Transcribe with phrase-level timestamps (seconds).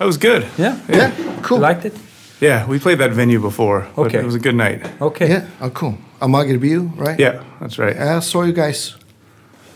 [0.00, 0.48] That was good.
[0.56, 0.78] Yeah.
[0.88, 1.12] Yeah,
[1.42, 1.58] cool.
[1.58, 1.92] You liked it?
[2.40, 3.86] Yeah, we played that venue before.
[3.94, 4.20] but Okay.
[4.20, 4.80] It was a good night.
[4.98, 5.28] Okay.
[5.28, 5.98] Yeah, oh, cool.
[6.22, 7.20] Amagerbio, right?
[7.20, 7.94] Yeah, that's right.
[7.94, 8.96] I saw you guys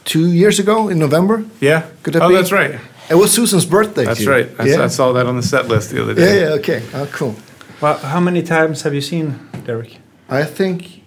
[0.04, 1.44] two years ago in November.
[1.60, 1.82] Yeah.
[2.02, 2.36] Could that oh, be?
[2.36, 2.80] that's right.
[3.10, 4.06] It was Susan's birthday.
[4.06, 4.30] That's too.
[4.30, 4.48] right.
[4.58, 4.84] I, yeah.
[4.84, 6.40] I saw that on the set list the other day.
[6.40, 6.82] yeah, okay.
[6.94, 7.36] Oh, cool.
[7.82, 9.98] Well, how many times have you seen Derek?
[10.30, 11.02] I think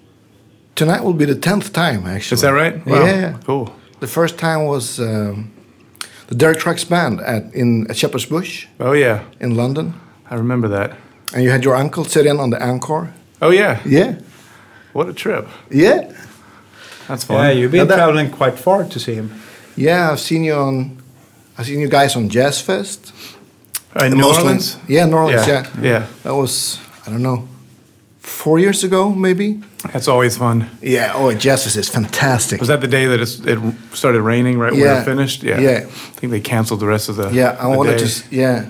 [0.76, 2.36] tonight will be the tenth time, actually.
[2.36, 2.84] Is that right?
[2.86, 3.40] Yeah.
[3.46, 3.74] Cool.
[4.00, 5.52] The first time was um,
[6.28, 9.94] the Derek Trucks Band at in at Shepherd's Bush Oh yeah, in London,
[10.32, 10.92] I remember that.
[11.34, 13.08] and you had your uncle sit in on the encore.
[13.42, 13.80] Oh yeah.
[13.86, 14.16] Yeah,
[14.94, 15.48] What a trip.
[15.72, 16.12] yeah,
[17.08, 17.38] That's fun.
[17.38, 19.30] Yeah, you've been that- traveling quite far to see him.
[19.76, 20.12] yeah.
[20.12, 20.98] I've seen you on.
[21.58, 23.14] I've seen you guys on Jazz Fest.
[23.96, 24.78] Uh, in New Mostly- Orleans.
[24.88, 25.48] Yeah, New Orleans.
[25.48, 25.66] Yeah.
[25.82, 26.06] Yeah.
[26.24, 27.48] That was I don't know,
[28.28, 29.60] four years ago maybe.
[29.94, 30.70] That's always fun.
[30.82, 31.14] Yeah.
[31.16, 32.60] Oh, Fest is fantastic.
[32.60, 35.02] Was that the day that it started raining right when Yeah.
[35.02, 35.44] it finished?
[35.44, 35.60] Yeah.
[35.62, 35.78] Yeah.
[35.86, 37.30] I think they canceled the rest of the.
[37.32, 38.06] Yeah, I the wanted day.
[38.08, 38.24] to.
[38.36, 38.66] Yeah,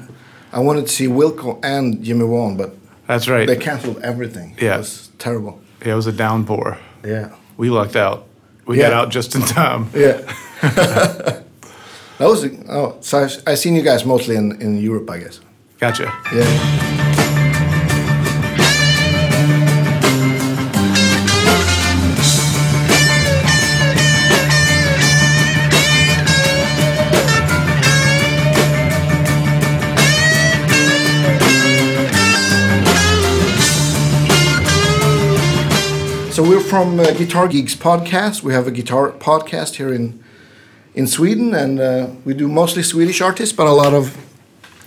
[0.54, 2.70] I wanted to see Wilco and Jimmy Wan, but
[3.08, 3.48] That's right.
[3.48, 4.56] they canceled everything.
[4.62, 4.76] Yeah.
[4.76, 5.54] it was terrible.
[5.86, 6.78] yeah, it was a downpour.
[7.06, 8.26] Yeah, We lucked out.
[8.68, 8.90] We Yeah.
[8.90, 9.88] got out just in time.
[9.96, 10.22] yeah.
[10.62, 11.44] that
[12.20, 12.46] was.
[12.70, 15.40] Oh, so I've, I've seen you guys mostly in in Europe, I guess.
[15.80, 16.04] Gotcha.
[16.34, 16.94] Yeah.
[36.38, 38.44] So we're from uh, Guitar Geeks podcast.
[38.44, 40.24] We have a guitar podcast here in
[40.94, 44.16] in Sweden, and uh, we do mostly Swedish artists, but a lot of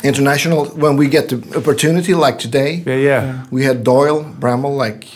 [0.05, 0.67] international.
[0.67, 3.47] When we get the opportunity, like today, Yeah, yeah.
[3.51, 5.09] we had Doyle Bramhall like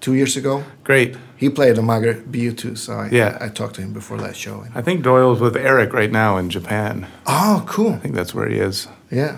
[0.00, 0.64] two years ago.
[0.82, 1.14] Great.
[1.36, 3.36] He played Amager Bio too, so I, Yeah.
[3.38, 4.64] I, talked to him before that show.
[4.74, 7.06] I think Doyle's with Eric right now in Japan.
[7.26, 7.92] Oh, cool.
[7.92, 8.88] I think that's where he is.
[9.10, 9.36] Yeah.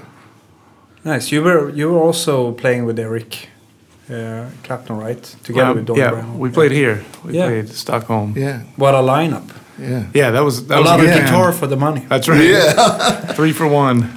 [1.04, 1.32] Nice.
[1.32, 3.48] You were you were also playing with Eric
[4.10, 5.22] uh, Clapton, right?
[5.44, 6.38] Together Um, with Donny yeah, Brown.
[6.38, 7.02] we played here.
[7.24, 7.46] We Yeah.
[7.46, 8.34] played Stockholm.
[8.36, 8.60] Yeah.
[8.76, 9.48] What a lineup!
[9.78, 10.02] Yeah.
[10.14, 12.02] Yeah, that was that A was lot a of good guitar for the money.
[12.08, 12.40] That's right.
[12.44, 13.34] Yeah.
[13.36, 14.10] Three for one.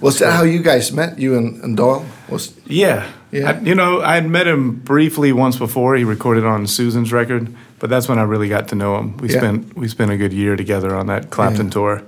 [0.00, 1.18] Was that how you guys met?
[1.18, 2.04] You and, and Doyle?
[2.28, 3.02] Was Yeah.
[3.30, 3.50] Yeah.
[3.50, 5.96] I, you know, I had met him briefly once before.
[5.96, 7.48] He recorded on Susan's record,
[7.78, 9.16] but that's when I really got to know him.
[9.18, 9.38] We Yeah.
[9.40, 11.72] spent we spent a good year together on that Clapton Yeah.
[11.72, 12.02] tour,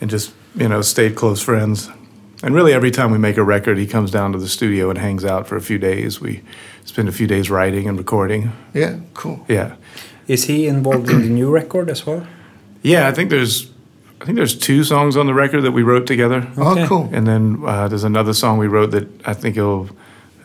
[0.00, 1.88] and just you know stayed close friends.
[2.42, 4.98] And really, every time we make a record, he comes down to the studio and
[4.98, 6.20] hangs out for a few days.
[6.20, 6.40] We
[6.84, 8.52] spend a few days writing and recording.
[8.74, 9.44] yeah, cool.
[9.48, 9.74] Yeah,
[10.26, 12.26] Is he involved in the new record as well?
[12.82, 13.08] yeah.
[13.08, 13.70] I think there's
[14.22, 16.46] I think there's two songs on the record that we wrote together.
[16.58, 16.82] Okay.
[16.84, 17.08] Oh, cool.
[17.12, 19.88] And then uh, there's another song we wrote that I think it'll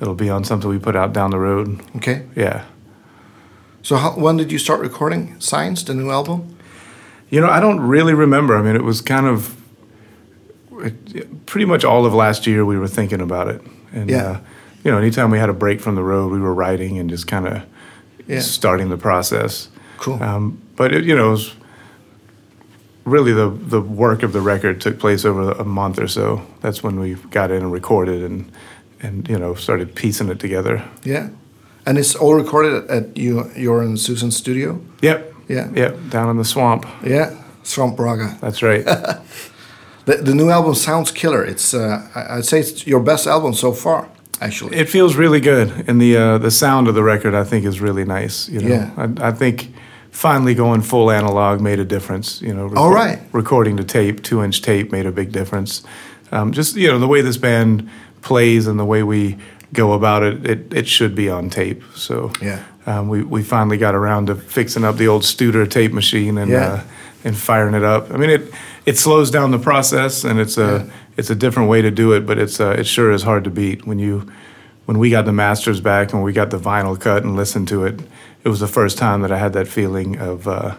[0.01, 1.79] it'll be on something we put out down the road.
[1.95, 2.25] Okay.
[2.35, 2.66] Yeah.
[3.84, 6.57] So how, when did you start recording Signs, the new album?
[7.29, 8.57] You know, I don't really remember.
[8.57, 9.54] I mean, it was kind of
[10.85, 13.62] it, pretty much all of last year we were thinking about it.
[13.94, 14.23] And, Yeah.
[14.25, 14.40] uh,
[14.84, 17.28] you know, anytime we had a break from the road, we were writing and just
[17.28, 17.62] kind of
[18.28, 18.40] Yeah.
[18.41, 19.69] starting the process.
[19.97, 20.22] Cool.
[20.22, 21.56] Um, but, it, you know, it was
[23.06, 26.41] really the, the work of the record took place over a month or so.
[26.62, 28.52] That's when we got in and recorded and,
[29.02, 30.84] and you know, started piecing it together.
[31.03, 31.29] Yeah.
[31.85, 34.79] And it's all recorded at, at you, your and Susan's studio?
[35.02, 35.34] Yep.
[35.47, 35.69] Yeah.
[35.73, 36.09] Yep.
[36.09, 36.85] Down in the swamp.
[37.03, 37.35] Yeah.
[37.63, 38.38] Swamp Raga.
[38.41, 38.84] That's right.
[40.05, 41.43] The, the new album sounds killer.
[41.43, 44.07] It's uh, I- I'd say it's your best album so far,
[44.39, 44.77] actually.
[44.77, 47.81] It feels really good, and the uh, the sound of the record I think is
[47.81, 48.47] really nice.
[48.49, 48.91] You know, Yeah.
[48.97, 49.73] I, I think
[50.11, 52.41] finally going full analog made a difference.
[52.41, 53.19] You know, All right.
[53.33, 55.83] recording to tape, two inch tape made a big difference.
[56.31, 57.89] Um, just you know the way this band
[58.22, 59.37] plays and the way we
[59.73, 61.81] go about it, it, it should be on tape.
[61.95, 62.59] So Yeah.
[62.85, 66.51] um, we we finally got around to fixing up the old Studer tape machine and
[66.51, 66.66] Yeah.
[66.73, 66.81] uh,
[67.23, 68.11] and firing it up.
[68.13, 68.41] I mean it
[68.85, 70.94] it slows down the process and it's a Yeah.
[71.18, 73.50] it's a different way to do it, but it's uh, it sure is hard to
[73.50, 74.23] beat when you
[74.85, 77.85] when we got the masters back and we got the vinyl cut and listened to
[77.85, 78.00] it.
[78.44, 80.75] It was the first time that I had that feeling of uh,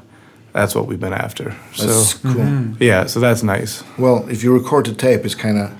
[0.52, 1.54] that's what we've been after.
[1.78, 2.76] That's so cool.
[2.80, 3.82] yeah, so that's nice.
[3.98, 5.70] Well, if you record the tape, it's kind of.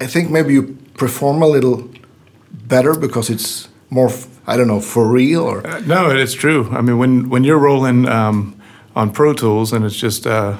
[0.00, 1.88] I think maybe you perform a little
[2.68, 4.10] better because it's more.
[4.46, 5.66] I don't know for real or.
[5.66, 6.68] Uh, No, it's true.
[6.70, 8.54] I mean, when when you're rolling um,
[8.94, 10.56] on Pro Tools and it's just uh,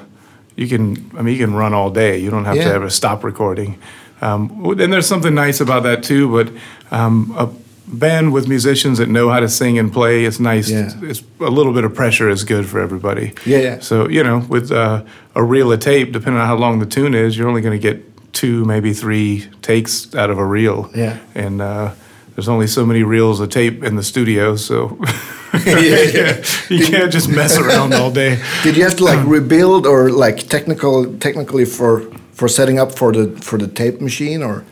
[0.59, 1.11] you can.
[1.17, 2.17] I mean, you can run all day.
[2.17, 3.79] You don't have to ever stop recording.
[4.21, 6.29] Um, and there's something nice about that too.
[6.29, 6.53] But
[6.91, 7.49] um, a
[7.87, 10.69] band with musicians that know how to sing and play, it's nice.
[10.69, 10.91] Yeah.
[11.01, 13.33] It's a little bit of pressure is good for everybody.
[13.45, 13.79] Yeah, yeah.
[13.79, 17.15] So you know, with uh, a reel of tape, depending on how long the tune
[17.15, 20.91] is, you're only going to get two, maybe three takes out of a reel.
[20.93, 21.19] Yeah.
[21.35, 21.93] And uh,
[22.35, 24.99] there's only so many reels of tape in the studio, so
[25.65, 26.43] Yeah, yeah.
[26.69, 28.37] you can't just mess around all day.
[28.63, 32.01] Did you have to like rebuild or like technical technically for
[32.33, 34.63] for setting up for the for the tape machine, or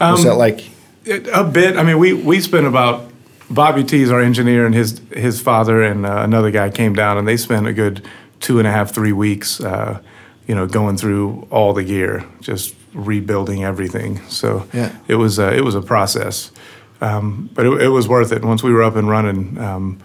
[0.00, 0.60] was Um, that like?
[1.04, 1.76] It- A bit.
[1.76, 3.00] I mean, we we spent about
[3.50, 7.16] Bobby T is our engineer, and his his father and uh, another guy came down,
[7.18, 8.00] and they spent a good
[8.40, 9.98] two and a half, three weeks, uh,
[10.48, 14.20] you know, going through all the gear, just rebuilding everything.
[14.28, 14.90] So Yeah.
[15.08, 16.50] it was uh, it was a process,
[17.00, 18.44] um, but it, it was worth it.
[18.44, 19.98] Once we were up and running, um,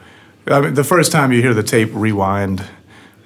[0.47, 2.63] I mean, the first time you hear the tape rewind.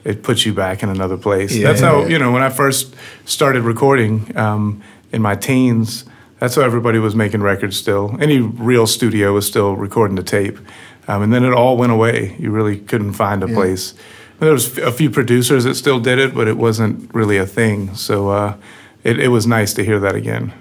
[0.04, 1.56] It puts you back in another place.
[1.56, 1.70] Yeah.
[1.70, 2.94] That's how you know when I first
[3.26, 6.06] started recording um, in my teens.
[6.40, 8.16] That's how everybody was making records still.
[8.22, 10.60] Any real studio was still recording the tape.
[11.08, 12.36] Um, and then it all went away.
[12.38, 13.56] You really couldn't find a Yeah.
[13.56, 13.94] place.
[14.40, 17.96] There was a few producers that still did it, but it wasn't really a thing.
[17.96, 18.58] So uh,
[19.04, 20.52] it, it was nice to hear that again.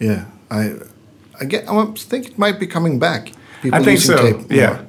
[0.00, 0.74] Yeah, I,
[1.40, 1.68] I get.
[1.68, 3.32] I think it might be coming back.
[3.62, 4.44] People I think so.
[4.50, 4.66] yeah.
[4.66, 4.86] more.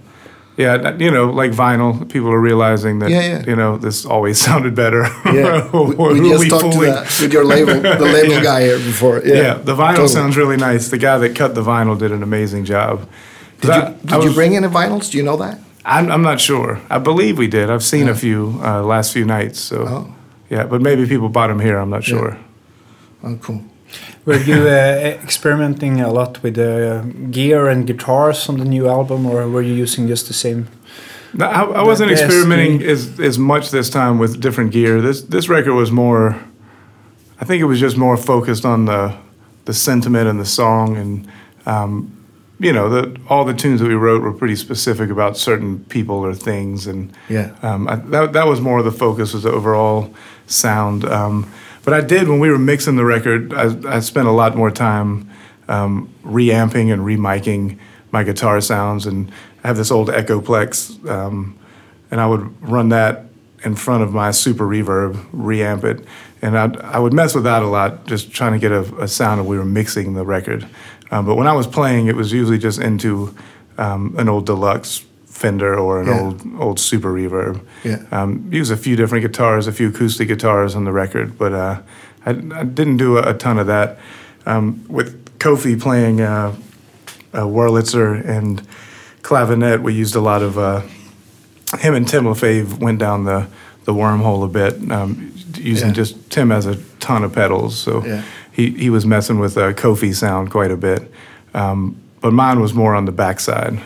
[0.55, 3.43] Yeah, you know, like vinyl, people are realizing that, Yeah, yeah.
[3.47, 5.03] you know, this always sounded better.
[5.25, 8.43] Yeah, we, we are just talked to that with your label, the label Yeah.
[8.43, 9.21] guy here before.
[9.25, 10.07] Yeah, Yeah, the vinyl totally.
[10.09, 10.89] sounds really nice.
[10.89, 13.07] The guy that cut the vinyl did an amazing job.
[13.61, 15.09] Did I- you, did you was- bring any vinyls?
[15.11, 15.59] Do you know that?
[15.85, 16.79] I'm, I'm not sure.
[16.89, 17.69] I believe we did.
[17.71, 19.59] I've seen a few uh, last few nights.
[19.59, 20.15] So, Oh.
[20.49, 21.77] yeah, but maybe people bought them here.
[21.79, 22.37] I'm not sure.
[23.23, 23.63] Oh, cool.
[24.25, 29.25] Were you uh, experimenting a lot with the gear and guitars on the new album,
[29.25, 30.67] or were you using just the same?
[31.33, 35.01] No, I, I wasn't The experimenting as, as much this time with different gear.
[35.01, 36.35] This this record was more.
[37.41, 39.11] I think it was just more focused on the
[39.65, 41.27] the sentiment and the song, and
[41.65, 42.11] um,
[42.59, 46.15] you know, the all the tunes that we wrote were pretty specific about certain people
[46.25, 47.49] or things, and Yeah.
[47.61, 50.13] um, I, that that was more of the focus was the overall
[50.47, 51.03] sound.
[51.03, 51.45] Um,
[51.83, 53.53] but I did when we were mixing the record.
[53.53, 55.29] I, I spent a lot more time
[55.67, 57.79] um, reamping and remiking
[58.11, 59.31] my guitar sounds, and
[59.63, 61.57] I have this old Echoplex, um,
[62.11, 63.25] and I would run that
[63.63, 66.05] in front of my Super Reverb, reamp it,
[66.41, 69.07] and I I would mess with that a lot, just trying to get a, a
[69.07, 70.67] sound that we were mixing the record.
[71.11, 73.35] Um, but when I was playing, it was usually just into
[73.77, 76.19] um, an old deluxe Fender or an Yeah.
[76.21, 77.59] old old Super Reverb.
[77.83, 78.03] Yeah.
[78.11, 81.79] Um, use a few different guitars, a few acoustic guitars on the record, but uh,
[82.25, 83.97] I, I didn't do a, a ton of that.
[84.45, 86.55] Um, with Kofi playing uh,
[87.33, 88.61] uh, Wurlitzer and
[89.23, 90.81] clavinet, we used a lot of uh,
[91.79, 93.47] him and Tim Lefebvre went down the,
[93.85, 95.93] the wormhole a bit, um, using Yeah.
[95.95, 98.21] just Tim has a ton of pedals, so Yeah.
[98.51, 101.11] he, he was messing with a Kofi sound quite a bit.
[101.55, 103.79] Um, but mine was more on the backside.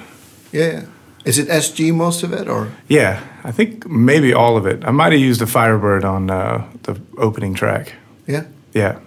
[0.52, 0.82] Yeah.
[1.28, 1.30] Yeah.
[1.30, 2.68] Is it SG most of it, or?
[2.88, 4.84] Yeah, I think maybe all of it.
[4.86, 7.94] I might have used a Firebird on uh, the opening track.
[8.28, 8.44] Yeah.
[8.74, 9.00] Yeah.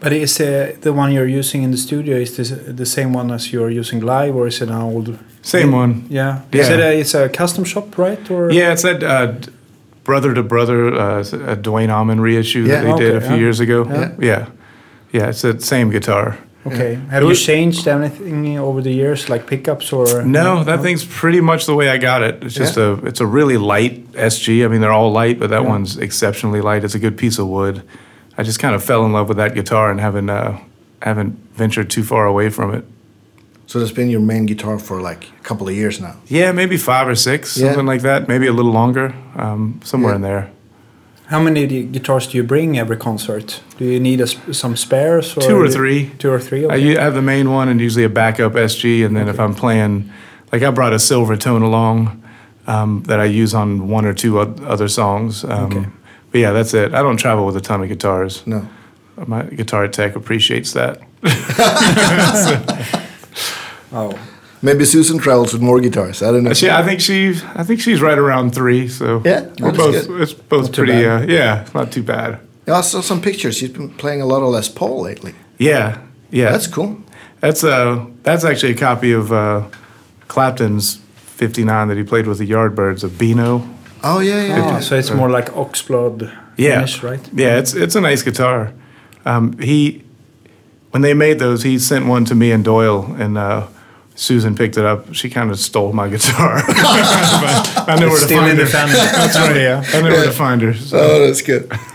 [0.00, 3.34] But is uh, the one you're using in the studio is this the same one
[3.34, 5.18] as you're using live, or is it an old?
[5.42, 6.04] Same one.
[6.08, 6.42] Yeah.
[6.52, 6.62] yeah.
[6.62, 8.30] Is it a, it's a custom shop, right?
[8.30, 9.32] Or Yeah, it's that uh,
[10.04, 12.82] brother to brother uh, a Duane Allman reissue Yeah.
[12.82, 13.36] that they did a few yeah.
[13.40, 13.84] years ago.
[13.84, 14.14] Yeah.
[14.20, 14.46] yeah,
[15.12, 15.28] yeah.
[15.30, 16.36] It's the same guitar.
[16.66, 16.92] Okay.
[16.92, 20.22] It Have you was- changed anything over the years, like pickups or?
[20.24, 22.42] No, that thing's pretty much the way I got it.
[22.44, 24.64] It's just a it's a really light SG.
[24.64, 25.68] I mean, they're all light, but that Yeah.
[25.68, 26.84] one's exceptionally light.
[26.84, 27.82] It's a good piece of wood.
[28.38, 30.56] I just kind of fell in love with that guitar and haven't uh,
[31.02, 32.84] haven't ventured too far away from it.
[33.66, 36.14] So that's been your main guitar for like a couple of years now.
[36.28, 37.68] Yeah, maybe five or six, Yeah.
[37.68, 38.28] something like that.
[38.28, 40.16] Maybe a little longer, um, somewhere Yeah.
[40.16, 40.50] in there.
[41.32, 43.62] How many guitars do you bring every concert?
[43.78, 45.34] Do you need a some spares?
[45.34, 46.10] Or Two or three.
[46.18, 46.64] Two or three.
[46.64, 46.90] I Okay.
[46.90, 50.10] u- have the main one and usually a backup SG, and then if I'm playing,
[50.52, 52.22] like I brought a Silvertone along
[52.66, 55.42] um, that I use on one or two other songs.
[55.44, 55.86] Um, Okay.
[56.32, 56.92] But yeah, that's it.
[56.94, 58.42] I don't travel with a ton of guitars.
[58.46, 58.66] No.
[59.26, 60.98] My guitar tech appreciates that.
[63.92, 64.18] oh,
[64.64, 66.22] Maybe Susan travels with more guitars.
[66.22, 66.52] I don't know.
[66.54, 68.88] She, I think she, I think she's right around three.
[68.88, 70.06] So Yeah, we're both.
[70.06, 70.20] good.
[70.22, 70.92] It's both Not pretty.
[71.02, 71.28] bad.
[71.28, 72.38] Uh, yeah, not too bad.
[72.66, 73.56] Yeah, I saw some pictures.
[73.56, 75.34] She's been playing a lot of Les Paul lately.
[75.58, 75.98] Yeah,
[76.30, 76.52] yeah.
[76.52, 76.96] That's cool.
[77.40, 79.62] That's uh that's actually a copy of uh,
[80.28, 83.68] Clapton's '59 that he played with the Yardbirds of Beano.
[84.04, 84.76] Oh yeah, yeah.
[84.76, 87.20] oh, so it's more like oxblood Yeah, finish, right?
[87.34, 88.72] Yeah, it's it's a nice guitar.
[89.24, 90.02] Um, he
[90.92, 93.66] when they made those, he sent one to me and Doyle, and uh,
[94.14, 95.14] Susan picked it up.
[95.14, 96.62] She kind of stole my guitar.
[96.66, 98.66] I know where to find her.
[98.66, 98.94] family.
[98.94, 99.56] That's right.
[99.56, 99.84] Yeah.
[99.94, 100.74] I know where to find her.
[100.74, 100.98] So.
[100.98, 101.70] Oh, that's good.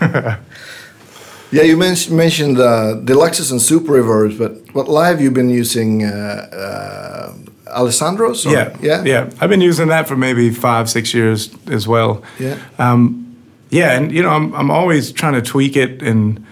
[1.50, 6.04] yeah, you men- mentioned uh, deluxes and super reverbs, but what live you've been using
[6.04, 8.44] uh, uh, Alessandro's?
[8.46, 9.30] or- Yeah, yeah, yeah.
[9.40, 12.22] I've been using that for maybe five, six years as well.
[12.38, 12.58] Yeah.
[12.78, 13.24] Um,
[13.70, 16.44] yeah, and you know, I'm I'm always trying to tweak it, and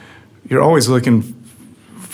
[0.48, 1.22] you're always looking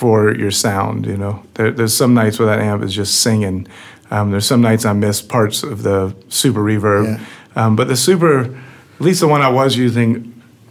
[0.02, 1.06] for your sound.
[1.06, 3.68] You know, there, there's some nights where that amp is just singing.
[4.10, 7.64] Um, there's some nights I miss parts of the super reverb, Yeah.
[7.66, 10.10] um, but the super, at least the one I was using,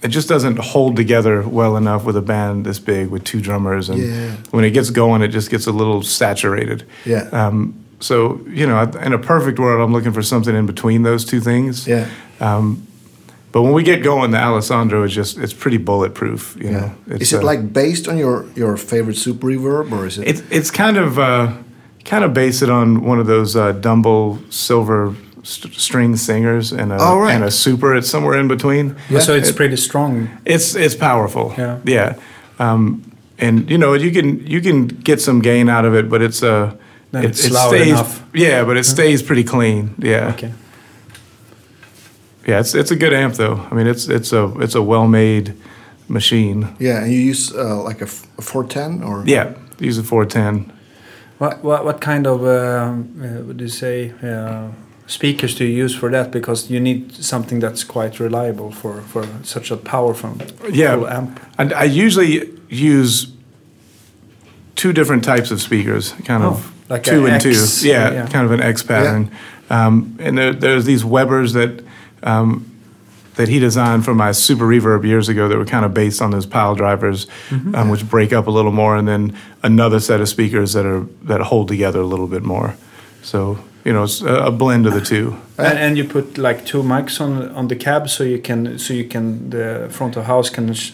[0.03, 3.89] it just doesn't hold together well enough with a band this big with two drummers,
[3.89, 4.31] and Yeah.
[4.51, 6.83] when it gets going, it just gets a little saturated.
[7.05, 7.29] Yeah.
[7.31, 11.23] Um, so you know, in a perfect world, I'm looking for something in between those
[11.25, 11.88] two things.
[11.88, 12.05] Yeah.
[13.51, 16.55] But when we get going, the Alessandro is just it's pretty bulletproof.
[16.60, 16.79] You Yeah.
[16.79, 20.17] know, it's, Is it uh, like based on your your favorite super reverb or is
[20.17, 20.27] it?
[20.27, 21.48] It's it's kind of uh,
[22.05, 26.91] kind of based it on one of those uh, Dumble silver st- string singers and
[26.91, 27.36] a Oh, right.
[27.36, 27.93] and a super.
[27.98, 28.96] It's somewhere in between.
[29.10, 30.27] Yeah, so it's It- pretty strong.
[30.46, 31.53] It's it's powerful.
[31.58, 31.77] Yeah.
[31.86, 32.13] Yeah.
[32.60, 33.01] Um,
[33.39, 36.41] and you know you can you can get some gain out of it, but it's
[36.43, 36.72] uh,
[37.12, 38.22] Then it's loud enough.
[38.34, 39.89] Yeah, but it stays pretty clean.
[40.00, 40.34] Yeah.
[40.34, 40.51] Okay.
[42.48, 43.67] Yeah, it's it's a good amp though.
[43.71, 45.53] I mean, it's it's a it's a well made
[46.07, 46.67] machine.
[46.79, 49.24] yeah, and you use uh, like a, f- a 410 or?
[49.25, 50.71] Yeah, use a 410.
[51.38, 54.69] What what what kind of um, uh, would you say uh,
[55.07, 56.31] speakers do you use for that?
[56.31, 60.29] Because you need something that's quite reliable for for such a powerful
[60.71, 60.95] Yeah.
[60.95, 61.39] full amp.
[61.57, 63.27] And I usually use
[64.75, 66.53] two different types of speakers, kind of
[66.89, 67.88] Oh, like two a and X, two.
[67.89, 68.27] Yeah, yeah.
[68.27, 69.29] kind of an X pattern.
[69.69, 71.83] Um, and there, there's these Webers that
[72.23, 72.65] um,
[73.35, 76.31] that he designed for my Super Reverb years ago that were kind of based on
[76.31, 77.75] those pile drivers, Mm-hmm.
[77.75, 81.05] um, which break up a little more, and then another set of speakers that are
[81.27, 82.75] that hold together a little bit more.
[83.23, 85.35] So you know, it's a, a blend of the two.
[85.57, 88.93] And, and you put like two mics on on the cab, so you can so
[88.93, 90.73] you can the front of house can.
[90.73, 90.93] Sh-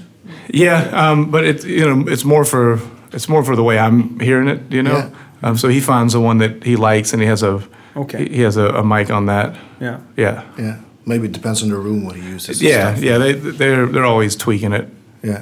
[0.53, 2.79] Yeah, um, but it's you know it's more for
[3.13, 4.97] it's more for the way I'm hearing it, you know.
[4.97, 5.09] Yeah.
[5.49, 7.61] Um, so he finds the one that he likes, and he has a
[7.95, 8.17] Okay.
[8.23, 9.55] he- he has a, a mic on that.
[9.81, 9.97] yeah.
[10.17, 10.75] Yeah, Yeah,
[11.07, 12.61] maybe it depends on the room what he uses.
[12.61, 13.03] yeah, stuff.
[13.03, 13.17] yeah.
[13.17, 14.87] They they're they're always tweaking it.
[15.23, 15.41] yeah.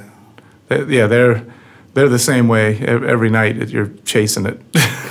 [0.68, 1.42] They- yeah, they're
[1.94, 2.78] they're the same way
[3.14, 4.58] every night that you're chasing it.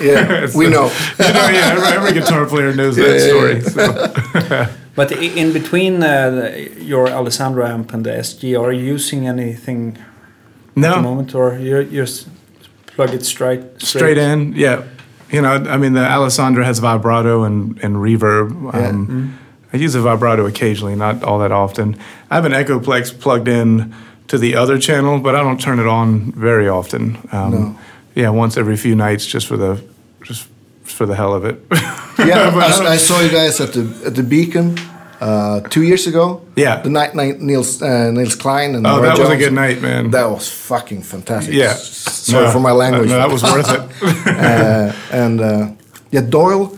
[0.02, 0.86] Yeah, we know.
[1.20, 3.62] you know, yeah, every, every guitar player knows Yeah, that yeah, story.
[3.62, 4.66] So.
[4.96, 10.74] But in between uh, your Alessandro amp and the SG, are you using anything at
[10.76, 12.28] the No, moment, or you you just
[12.96, 14.54] plug it straight straight in.
[14.56, 14.84] Yeah,
[15.32, 18.50] you know, I mean, the Alessandro has vibrato and and reverb.
[18.74, 18.90] Yeah.
[18.90, 19.34] Um,
[19.76, 21.98] I use a vibrato occasionally, not all that often.
[22.32, 23.94] I have an Echoplex plugged in
[24.30, 27.18] to the other channel, but I don't turn it on very often.
[27.32, 27.78] Um, No.
[28.16, 29.84] Yeah, once every few nights, just for the
[30.24, 30.48] just
[30.84, 31.58] for the hell of it.
[32.18, 34.78] Yeah, I I, saw you guys at the at the Beacon
[35.20, 36.42] uh, two years ago.
[36.56, 36.82] Yeah.
[36.82, 39.82] the night night Nels uh, Nels Cline and oh, Norah that was a good night,
[39.82, 40.12] man.
[40.12, 41.54] That was fucking fantastic.
[41.54, 41.74] yeah.
[41.74, 43.10] sorry No, for my language.
[43.10, 43.84] No, that was worth it.
[44.28, 45.68] uh, and uh,
[46.12, 46.72] yeah, Doyle,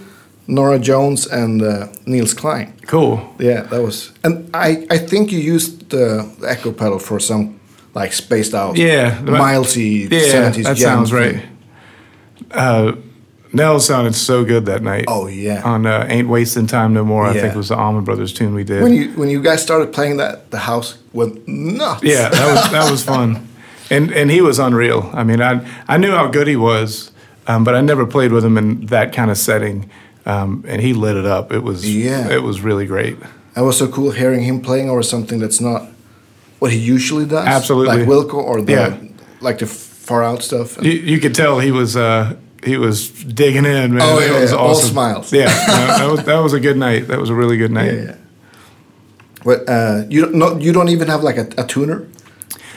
[0.47, 2.73] Norah Jones, and uh, Nels Cline.
[2.87, 3.19] cool.
[3.39, 4.11] Yeah, that was.
[4.23, 7.59] And I I think you used the, the echo pedal for some
[7.95, 8.77] like spaced out.
[8.77, 10.65] Yeah, the- milesy Yeah, seventies.
[10.65, 11.41] that sounds right.
[12.51, 12.93] Uh,
[13.53, 15.05] Nels sounded so good that night.
[15.07, 15.61] Oh yeah.
[15.63, 17.41] on uh, "Ain't Wasting Time No More." I Yeah.
[17.41, 18.83] think was the Allman Brothers tune we did.
[18.83, 22.03] when you when you guys started playing that, the house went nuts.
[22.03, 23.47] yeah, that was that was fun,
[23.89, 25.09] and and he was unreal.
[25.13, 27.11] I mean, I I knew how good he was,
[27.47, 29.89] um, but I never played with him in that kind of setting,
[30.27, 31.51] um, and he lit it up.
[31.51, 32.29] It was Yeah.
[32.29, 33.17] it was really great.
[33.55, 35.81] It was so cool hearing him playing over something that's not
[36.59, 37.47] what he usually does.
[37.47, 37.97] Absolutely.
[37.97, 38.97] Like Wilco or the Yeah.
[39.41, 40.77] like the far out stuff.
[40.81, 44.01] You, you could tell he was uh, he was digging in, man.
[44.01, 44.57] Oh, It yeah, was yeah.
[44.57, 45.31] All smiles.
[45.33, 47.07] Yeah, no, that was that was a good night.
[47.07, 47.93] That was a really good night.
[47.93, 48.15] yeah, yeah.
[49.43, 52.05] But uh, you don't no, you don't even have like a, a tuner.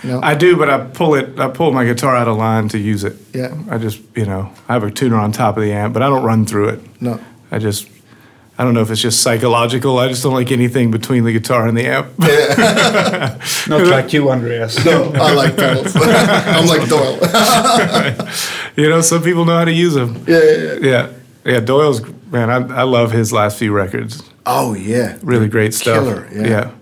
[0.02, 0.21] No.
[0.23, 1.38] I do, but I pull it.
[1.38, 3.16] I pull my guitar out of line to use it.
[3.35, 3.54] Yeah.
[3.69, 6.09] I just, you know, I have a tuner on top of the amp, but I
[6.09, 6.80] don't run through it.
[7.02, 7.19] no.
[7.50, 7.88] I just,
[8.59, 9.99] I don't know if it's just psychological.
[9.99, 12.19] I just don't like anything between the guitar and the amp.
[13.69, 14.85] Not like you, Andreas.
[14.85, 15.95] No, I like pedals.
[15.97, 17.16] I'm like Doyle.
[18.76, 20.25] you know, some people know how to use them.
[20.26, 20.75] yeah, yeah, yeah.
[20.80, 21.12] Yeah,
[21.45, 21.61] yeah.
[21.61, 22.50] Doyle's man.
[22.50, 24.23] I, I love his last few records.
[24.45, 25.19] Oh yeah.
[25.23, 26.04] Really great stuff.
[26.04, 26.73] Killer, yeah.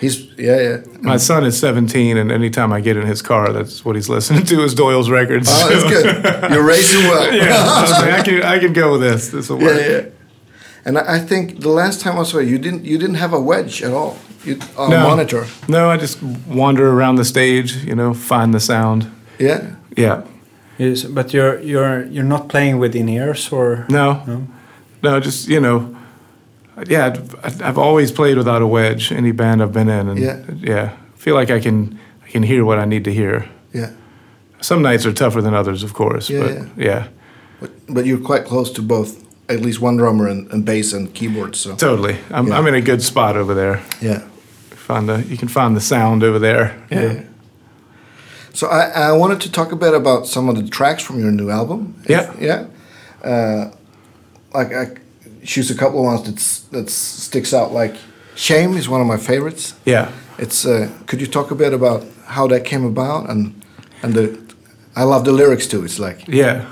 [0.00, 0.76] He's yeah, yeah.
[1.02, 4.44] My son is 17, and anytime I get in his car, that's what he's listening
[4.46, 5.46] to is Doyle's records.
[5.50, 6.52] Oh, that's good.
[6.52, 7.34] You're racing well.
[7.34, 9.28] yeah, I, was like, I can I can go with this.
[9.28, 9.78] This will work.
[9.78, 10.04] yeah, yeah.
[10.86, 13.34] And I I think the last time I saw you, you didn't you didn't have
[13.34, 14.16] a wedge at all.
[14.44, 15.02] You, on No.
[15.02, 15.46] monitor.
[15.68, 17.76] No, I just wander around the stage.
[17.84, 19.04] You know, find the sound.
[19.38, 19.76] Yeah.
[19.98, 20.22] Yeah.
[20.78, 24.22] Yes, but you're you're you're not playing with in ears or No.
[24.26, 24.46] No?
[25.02, 25.94] No, just you know,
[26.88, 27.06] yeah.
[27.42, 29.12] I've, I've always played without a wedge.
[29.12, 30.40] Any band I've been in, and Yeah.
[30.60, 33.48] yeah, feel like I can I can hear what I need to hear.
[33.72, 33.90] Yeah.
[34.60, 36.28] Some nights are tougher than others, of course.
[36.30, 36.66] Yeah, but yeah.
[36.76, 37.08] yeah,
[37.60, 39.16] But, but you're quite close to both,
[39.48, 41.56] at least one drummer and, and bass and keyboard.
[41.56, 42.16] So totally.
[42.30, 42.58] I'm Yeah.
[42.58, 43.80] I'm in a good spot over there.
[44.02, 44.22] yeah.
[44.76, 46.74] Find the you can find the sound over there.
[46.90, 47.22] Yeah.
[48.52, 51.30] So I, I wanted to talk a bit about some of the tracks from your
[51.32, 51.94] new album.
[52.04, 52.34] If- Yeah.
[52.40, 52.66] yeah.
[53.30, 53.70] Uh,
[54.52, 54.86] like I
[55.44, 56.22] choose a couple of ones
[56.70, 57.72] that that sticks out.
[57.72, 57.94] Like
[58.34, 59.74] "Shame" is one of my favorites.
[59.86, 60.10] Yeah.
[60.38, 60.64] It's.
[60.64, 63.52] Uh, could you talk a bit about how that came about and
[64.02, 64.38] and the?
[64.96, 65.84] I love the lyrics too.
[65.84, 66.64] It's like Yeah,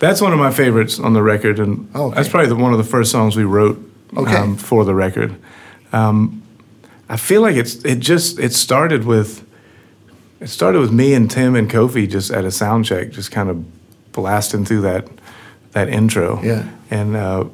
[0.00, 2.16] that's one of my favorites on the record, and Oh, okay.
[2.16, 3.78] that's probably the, one of the first songs we wrote
[4.16, 4.36] Okay.
[4.36, 5.34] um, for the record.
[5.92, 6.42] Um,
[7.08, 9.42] I feel like it's it just it started with
[10.40, 13.48] it started with me and Tim and Kofi just at a sound check, just kind
[13.48, 13.64] of
[14.12, 15.06] blasting through that
[15.72, 16.40] that intro.
[16.42, 16.64] Yeah.
[16.90, 17.44] and uh,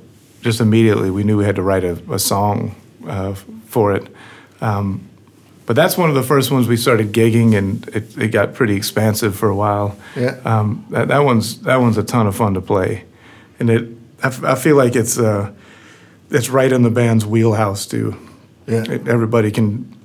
[0.43, 2.75] just immediately we knew we had to write a, a song
[3.07, 3.33] uh,
[3.67, 4.07] for it.
[4.61, 5.09] Um,
[5.65, 8.75] but that's one of the first ones we started gigging, and it, it got pretty
[8.75, 9.97] expansive for a while.
[10.17, 10.39] Yeah.
[10.45, 13.05] Um, that, that one's that one's a ton of fun to play,
[13.59, 13.89] and it
[14.23, 15.53] I, f- I feel like it's uh,
[16.31, 18.17] it's right in the band's wheelhouse too.
[18.67, 18.83] Yeah.
[18.89, 19.97] It- everybody can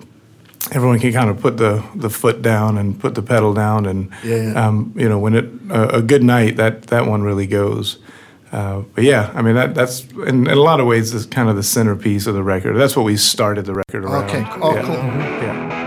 [0.71, 4.11] everyone can kind of put the the foot down and put the pedal down, and
[4.23, 4.67] Yeah, yeah.
[4.67, 7.97] Um, you know when it a a good night that that one really goes.
[8.51, 11.49] Uh, but yeah, I mean that that's in, in a lot of ways is kind
[11.49, 12.75] of the centerpiece of the record.
[12.77, 14.25] That's what we started the record around.
[14.25, 14.45] Okay.
[14.61, 14.81] Oh, yeah.
[14.83, 14.95] cool.
[14.95, 15.86] Yeah.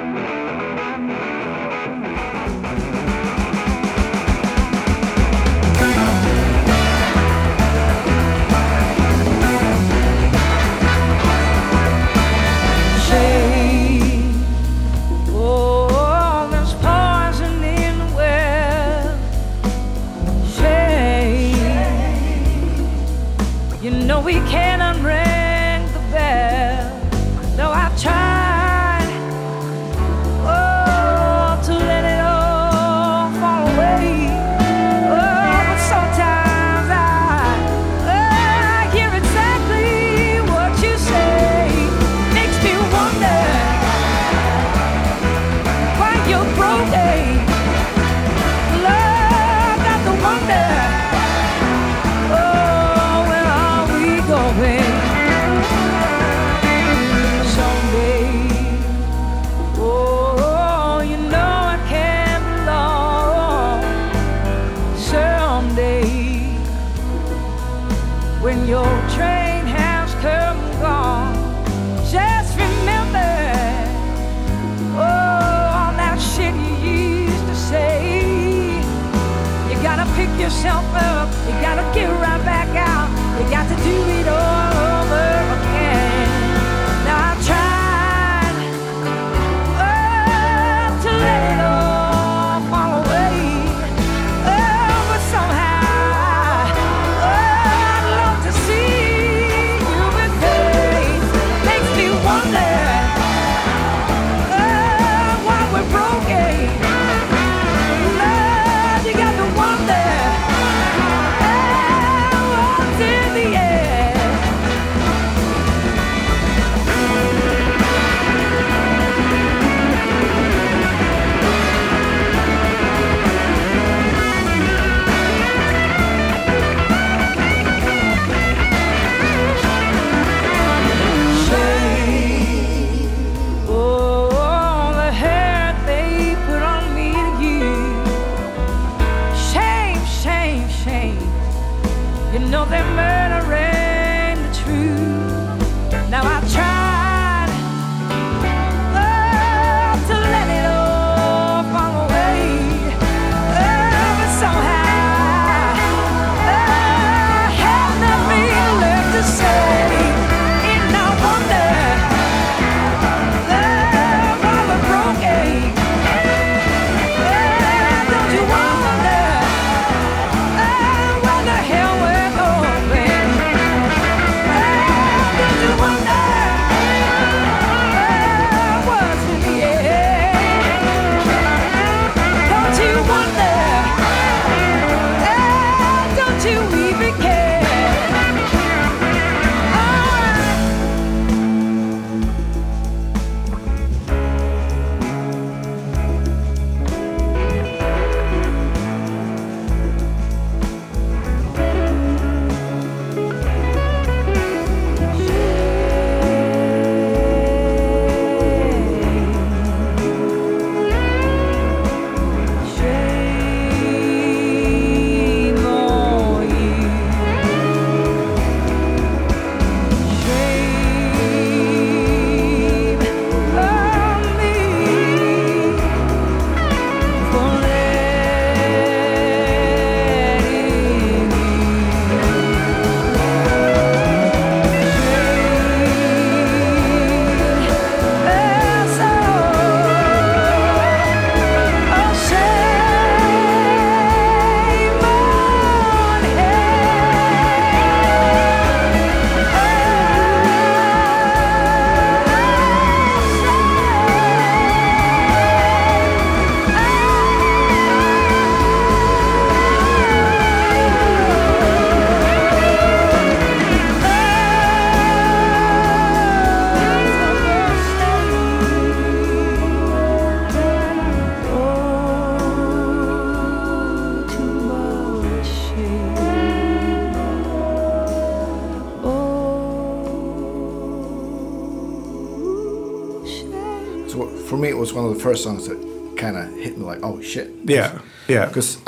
[284.28, 285.78] It was one of the first songs that
[286.16, 287.50] kind of hit me like, oh shit.
[287.64, 288.46] Yeah, yeah.
[288.46, 288.78] Because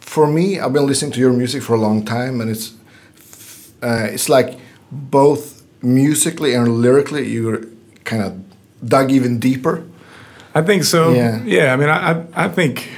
[0.00, 2.74] for me, I've been listening to your music for a long time, and it's
[3.82, 4.58] uh, it's like
[4.90, 7.62] both musically and lyrically, you're
[8.04, 8.32] kind of
[8.88, 9.84] dug even deeper.
[10.54, 11.12] I think so.
[11.12, 11.42] Yeah.
[11.44, 11.72] Yeah.
[11.72, 12.88] I mean, I, I, I think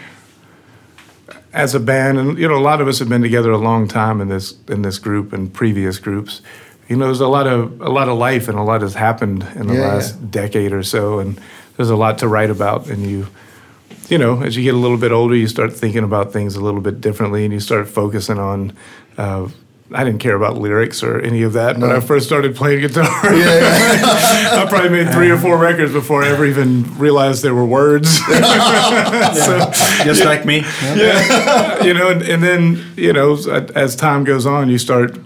[1.53, 3.87] as a band, and you know, a lot of us have been together a long
[3.89, 6.41] time in this in this group and previous groups.
[6.89, 9.47] You know, there's a lot of a lot of life and a lot has happened
[9.55, 10.27] in the Yeah, last yeah.
[10.31, 11.39] decade or so, and
[11.77, 12.89] there's a lot to write about.
[12.89, 13.27] And you,
[14.09, 16.61] you know, as you get a little bit older, you start thinking about things a
[16.61, 18.73] little bit differently, and you start focusing on.
[19.17, 19.49] Uh,
[19.95, 21.97] I didn't care about lyrics or any of that when No.
[21.97, 23.05] I first started playing guitar.
[23.25, 28.09] I probably made three or four records before I ever even realized there were words.
[28.27, 29.71] so,
[30.03, 30.61] Just like me.
[30.95, 35.19] yeah, you know, and, and then you know, as, as time goes on, you start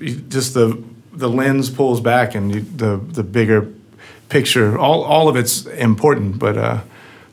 [0.00, 3.72] you, just the the lens pulls back, and you, the the bigger
[4.28, 4.78] picture.
[4.78, 6.80] All all of it's important, but uh,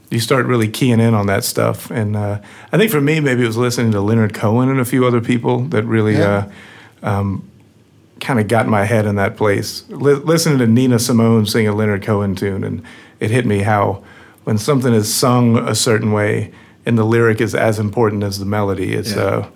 [0.10, 1.90] you start really keying in on that stuff.
[1.92, 2.40] And uh,
[2.72, 5.22] I think for me, maybe it was listening to Leonard Cohen and a few other
[5.22, 6.14] people that really.
[6.14, 6.50] Yeah.
[7.02, 7.50] Uh, um,
[8.22, 9.84] kind of got my head in that place.
[9.90, 12.82] Li- listening to Nina Simone sing a Leonard Cohen tune, and
[13.20, 14.02] it hit me how
[14.46, 16.54] when something is sung a certain way
[16.86, 19.24] and the lyric is as important as the melody, it's Yeah.
[19.24, 19.48] uh,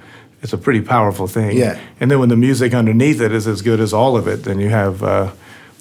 [0.43, 1.58] it's a pretty powerful thing.
[1.58, 1.80] Yeah.
[2.02, 4.60] And then when the music underneath it is as good as all of it, then
[4.60, 5.32] you have, uh,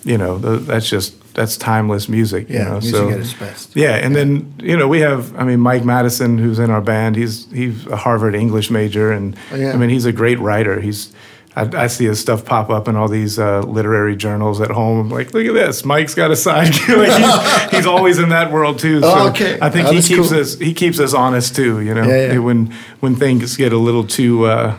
[0.06, 2.48] you know, that's just that's timeless music.
[2.48, 2.72] Yeah, you know?
[2.80, 3.76] music so, at its best.
[3.76, 7.16] Yeah, and then you know we have, I mean, Mike Madison, who's in our band.
[7.16, 9.72] He's he's a Harvard English major, and Oh, yeah.
[9.72, 10.80] I mean, he's a great writer.
[10.80, 11.12] He's
[11.56, 15.00] I, I see his stuff pop up in all these uh, literary journals at home.
[15.00, 16.96] I'm like, look at this, Mike's got a sidekick.
[17.08, 19.00] like he's, he's always in that world too.
[19.00, 19.58] So Oh, okay.
[19.60, 20.38] I think Oh, he keeps cool.
[20.38, 21.80] us he keeps us honest too.
[21.80, 22.38] You know, Yeah, yeah.
[22.38, 24.44] when when things get a little too.
[24.44, 24.78] Uh,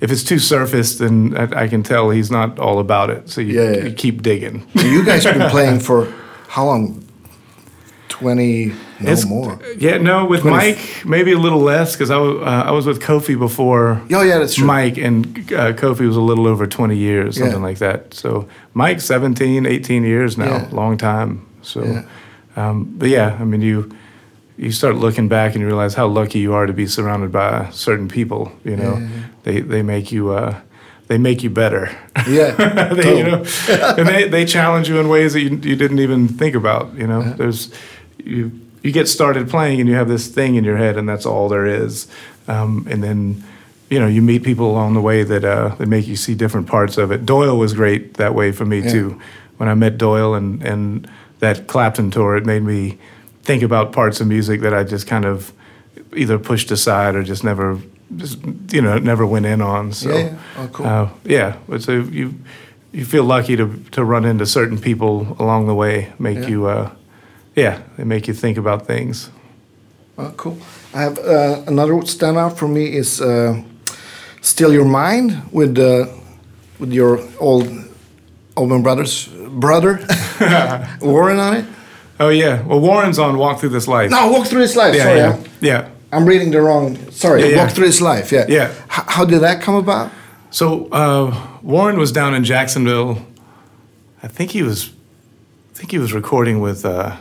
[0.00, 3.28] if it's too surface, then I, I can tell he's not all about it.
[3.28, 3.84] So you, Yeah, yeah.
[3.84, 4.66] you keep digging.
[4.74, 6.12] you guys have been playing for
[6.48, 7.06] how long?
[8.08, 9.58] Twenty, no It's- more.
[9.78, 13.00] Yeah, no, with 20 Mike, maybe a little less because I, uh, I was with
[13.00, 14.66] Kofi before Oh yeah, that's true.
[14.66, 17.62] Mike, and uh, Kofi was a little over 20 years, something Yeah.
[17.62, 18.12] like that.
[18.12, 21.46] So Mike's 17, 18 years now, long time.
[21.62, 22.04] So,
[22.56, 23.90] um, but yeah, I mean, you
[24.60, 27.70] you start looking back and you realize how lucky you are to be surrounded by
[27.70, 28.52] certain people.
[28.64, 30.54] You know, Yeah, yeah, they they make you uh,
[31.08, 31.88] they make you better.
[32.28, 32.50] Yeah,
[32.94, 33.44] they, you know,
[33.98, 36.92] and they, they challenge you in ways that you, you didn't even think about.
[36.94, 37.34] You know, Uh-huh.
[37.36, 37.70] there's
[38.24, 38.50] you
[38.82, 41.48] you get started playing and you have this thing in your head and that's all
[41.48, 42.06] there is,
[42.48, 43.42] um, and then
[43.90, 46.66] you know you meet people along the way that uh, that make you see different
[46.66, 47.24] parts of it.
[47.24, 48.92] Doyle was great that way for me Yeah.
[48.92, 49.20] too.
[49.58, 51.08] When I met Doyle and and
[51.40, 52.98] that Clapton tour, it made me
[53.42, 55.52] think about parts of music that I just kind of
[56.14, 57.78] either pushed aside or just never
[58.16, 58.38] just
[58.72, 59.92] you know never went in on.
[59.92, 60.08] So.
[60.10, 60.38] Yeah, yeah.
[60.58, 60.86] Oh, cool.
[60.86, 62.34] Uh, yeah, so you
[62.92, 66.12] you feel lucky to to run into certain people along the way.
[66.18, 66.48] Make Yeah.
[66.50, 66.90] you, uh,
[67.56, 69.30] yeah, they make you think about things.
[70.18, 70.56] Oh, cool.
[70.94, 73.62] I have uh, another standout for me is uh,
[74.40, 76.06] "Still Your Mind" with uh,
[76.78, 77.68] with your old
[78.56, 79.28] Allman Brothers
[79.60, 79.98] brother
[81.00, 81.64] Warren on it.
[82.20, 84.10] Oh yeah, well Warren's on Walk Through This Life.
[84.10, 84.94] No, Walk Through This Life.
[84.94, 85.88] yeah, sorry, yeah, I'm- yeah.
[86.12, 86.96] I'm reading the wrong.
[87.12, 87.56] Sorry, Yeah, yeah.
[87.64, 88.32] Walk Through This Life.
[88.32, 88.44] Yeah.
[88.48, 88.70] Yeah.
[88.70, 90.10] H- how did that come about?
[90.50, 93.24] So uh, Warren was down in Jacksonville.
[94.22, 94.90] I think he was,
[95.72, 97.16] I think he was recording with uh,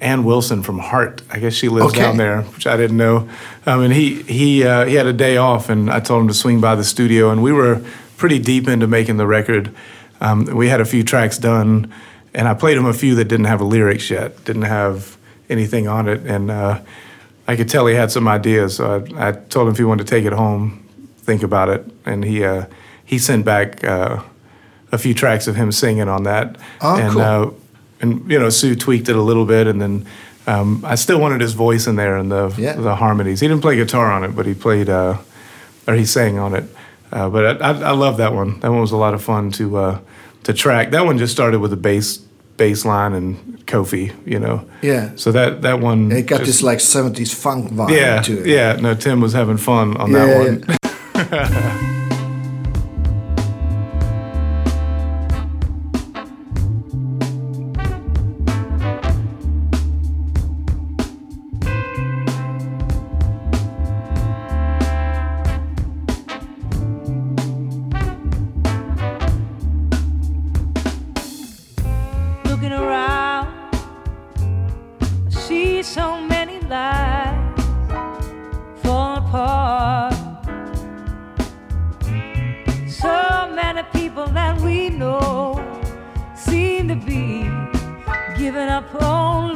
[0.00, 1.22] Ann Wilson from Heart.
[1.30, 2.00] I guess she lives Okay.
[2.02, 3.28] down there, which I didn't know.
[3.66, 6.34] Um, and he he uh, he had a day off, and I told him to
[6.34, 7.82] swing by the studio, and we were
[8.18, 9.74] pretty deep into making the record.
[10.20, 11.90] Um, we had a few tracks done,
[12.34, 15.16] and I played him a few that didn't have a lyrics yet, didn't have
[15.48, 16.80] anything on it, and uh,
[17.48, 18.76] I could tell he had some ideas.
[18.76, 20.86] So I, I told him if he wanted to take it home,
[21.18, 22.66] think about it, and he uh,
[23.04, 24.22] he sent back uh,
[24.92, 26.56] a few tracks of him singing on that.
[26.80, 27.20] Oh, and, cool.
[27.20, 27.50] Uh,
[28.00, 30.06] and you know, Sue tweaked it a little bit, and then
[30.46, 32.74] um, I still wanted his voice in there and the Yeah.
[32.74, 33.40] the harmonies.
[33.40, 35.18] He didn't play guitar on it, but he played uh,
[35.86, 36.64] or he sang on it.
[37.12, 38.60] Uh, but I, I, I love that one.
[38.60, 39.98] That one was a lot of fun to uh,
[40.44, 40.90] to track.
[40.90, 42.18] That one just started with a bass
[42.56, 44.64] bass line and Kofi, you know.
[44.82, 45.10] Yeah.
[45.16, 48.46] So that that one It got just- this like '70s funk vibe yeah, to it.
[48.46, 48.76] yeah.
[48.80, 50.64] No, Tim was having fun on Yeah, that one.
[50.66, 51.96] looking
[75.94, 77.64] so many lives
[78.80, 80.14] fall apart.
[82.88, 85.58] So many people that we know
[86.36, 87.42] seem to be
[88.38, 89.49] giving up on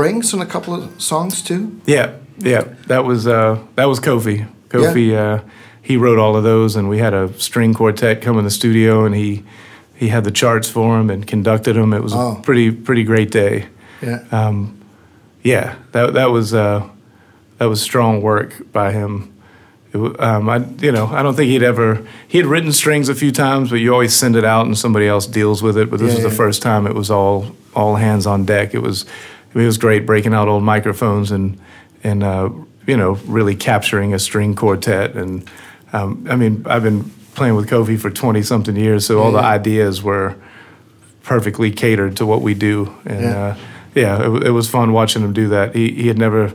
[0.00, 1.80] strings on a couple of songs too.
[1.86, 2.64] Yeah, yeah.
[2.86, 4.46] That was uh, that was Kofi.
[4.68, 5.42] Kofi, uh,
[5.82, 9.04] he wrote all of those, and we had a string quartet come in the studio,
[9.04, 9.42] and he
[9.94, 11.92] he had the charts for him and conducted them.
[11.92, 12.36] It was Oh.
[12.38, 13.66] a pretty pretty great day.
[14.02, 14.24] Yeah.
[14.32, 14.78] Um,
[15.42, 16.88] yeah, that that was uh,
[17.58, 19.32] that was strong work by him.
[19.92, 23.14] It, um, I you know I don't think he'd ever he had written strings a
[23.14, 25.90] few times, but you always send it out and somebody else deals with it.
[25.90, 28.72] But this Yeah, was the first time it was all all hands on deck.
[28.74, 29.04] It was
[29.54, 31.58] it was great breaking out old microphones and
[32.04, 32.50] and uh,
[32.86, 35.48] you know really capturing a string quartet and
[35.92, 39.38] um, I mean I've been playing with Kofi for twenty something years, so all the
[39.38, 40.34] ideas were
[41.22, 42.94] perfectly catered to what we do.
[43.04, 43.36] And Yeah.
[43.46, 43.56] uh,
[43.94, 45.74] yeah, it, it was fun watching him do that.
[45.74, 46.52] He he had never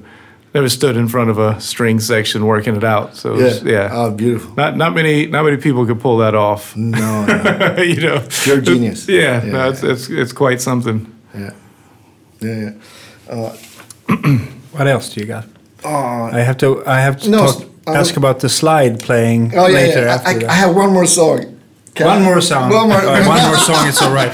[0.53, 3.15] never stood in front of a string section working it out.
[3.17, 3.71] So it was- Yeah.
[3.71, 4.53] yeah, Oh, beautiful.
[4.55, 6.75] not not many not many people could pull that off.
[6.75, 7.75] No, no.
[7.83, 9.07] you know, Pure genius.
[9.07, 9.51] Yeah, Yeah.
[9.51, 11.07] no, it's, it's it's quite something.
[11.37, 11.51] yeah,
[12.45, 12.71] yeah,
[13.29, 13.55] yeah.
[14.77, 15.45] What else do you got?
[15.83, 16.67] Oh, I have to.
[16.85, 20.21] I have to No, talk, ask about the slide playing oh yeah, later yeah.
[20.25, 20.31] I.
[20.53, 21.39] I have one more song.
[21.95, 22.71] Can one I- more song.
[22.73, 22.97] One more.
[22.97, 23.87] Uh, one more song.
[23.87, 24.33] It's all right.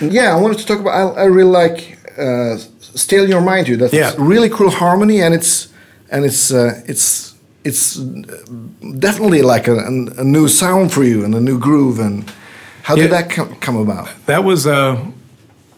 [0.00, 0.94] Yeah, I wanted to talk about.
[1.18, 3.76] I, I really like uh, "Still Your Mind" too.
[3.76, 4.12] That's Yeah.
[4.18, 5.68] really cool harmony, and it's
[6.10, 7.96] and it's uh, it's it's
[8.98, 11.98] definitely like a, a, a new sound for you and a new groove.
[11.98, 12.24] And
[12.82, 13.22] how did Yeah.
[13.22, 14.08] that come, come about?
[14.26, 14.96] That was uh,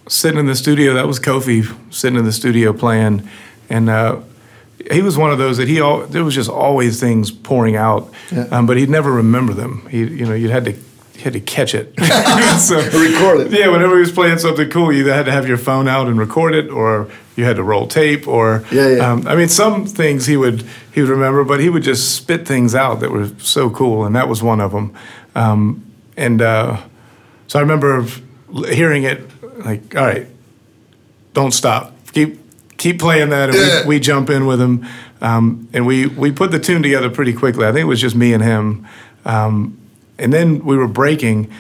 [0.09, 0.95] sitting in the studio.
[0.95, 3.29] That was Kofi sitting in the studio playing,
[3.71, 4.21] and uh,
[4.91, 8.13] he was one of those that he all there was just always things pouring out,
[8.33, 8.47] Yeah.
[8.51, 9.87] um, but he'd never remember them.
[9.91, 11.93] He you know you had to you had to catch it.
[12.61, 13.53] so, Record it.
[13.53, 16.07] Yeah, whenever he was playing something cool, you either had to have your phone out
[16.07, 19.13] and record it, or you had to roll tape, or Yeah, yeah.
[19.13, 22.47] Um, I mean, some things he would he would remember, but he would just spit
[22.47, 24.95] things out that were so cool, and that was one of them.
[25.35, 25.85] Um,
[26.17, 26.81] and uh,
[27.49, 28.07] so I remember
[28.71, 29.21] hearing it
[29.59, 30.27] like, all right,
[31.35, 32.39] don't stop, keep
[32.79, 33.83] keep playing that, and Yeah.
[33.83, 34.87] we, we jump in with him,
[35.21, 37.67] um, and we we put the tune together pretty quickly.
[37.67, 38.87] I think it was just me and him,
[39.25, 39.77] um,
[40.19, 41.51] and then we were breaking,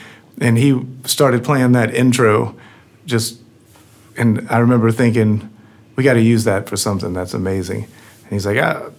[0.41, 2.55] and he started playing that intro,
[3.07, 3.39] just,
[4.17, 5.49] and I remember thinking,
[5.97, 7.85] we got to use that for something that's amazing,
[8.25, 8.91] and he's like, ah.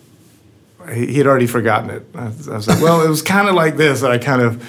[0.94, 2.04] He had already forgotten it.
[2.16, 4.02] I was, I was like, well, it was kind of like this.
[4.02, 4.64] I kind of,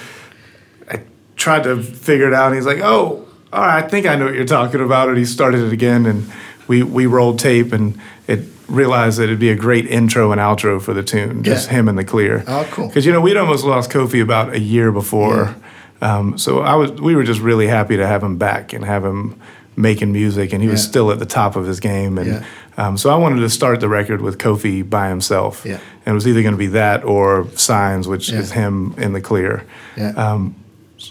[0.87, 1.01] I
[1.35, 2.47] tried to figure it out.
[2.47, 3.20] And he's like, oh,
[3.53, 5.09] all right, I think I know what you're talking about.
[5.09, 6.31] And he started it again, and
[6.67, 10.81] we we rolled tape, and it realized that it'd be a great intro and outro
[10.81, 11.77] for the tune, just Yeah.
[11.77, 12.43] him in the clear.
[12.47, 12.87] Oh, cool.
[12.87, 15.55] Because you know we'd almost lost Kofi about a year before,
[16.01, 19.03] um, so I was we were just really happy to have him back and have
[19.03, 19.35] him
[19.75, 22.27] making music, and he was still at the top of his game, and.
[22.27, 22.43] Yeah.
[22.77, 25.73] Um, so I wanted to start the record with Kofi by himself, Yeah.
[26.05, 28.39] and it was either going to be that or Signs, which Yeah.
[28.39, 29.63] is him in the clear.
[29.97, 30.11] Yeah.
[30.11, 30.55] Um,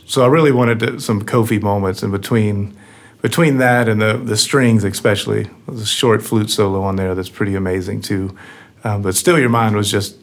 [0.06, 2.76] so I really wanted to, some Kofi moments in between,
[3.22, 7.28] between that and the the strings, especially there's a short flute solo on there that's
[7.28, 8.36] pretty amazing too.
[8.84, 10.16] Um, but still, your mind was just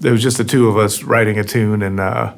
[0.00, 2.34] there was just the two of us writing a tune, and uh,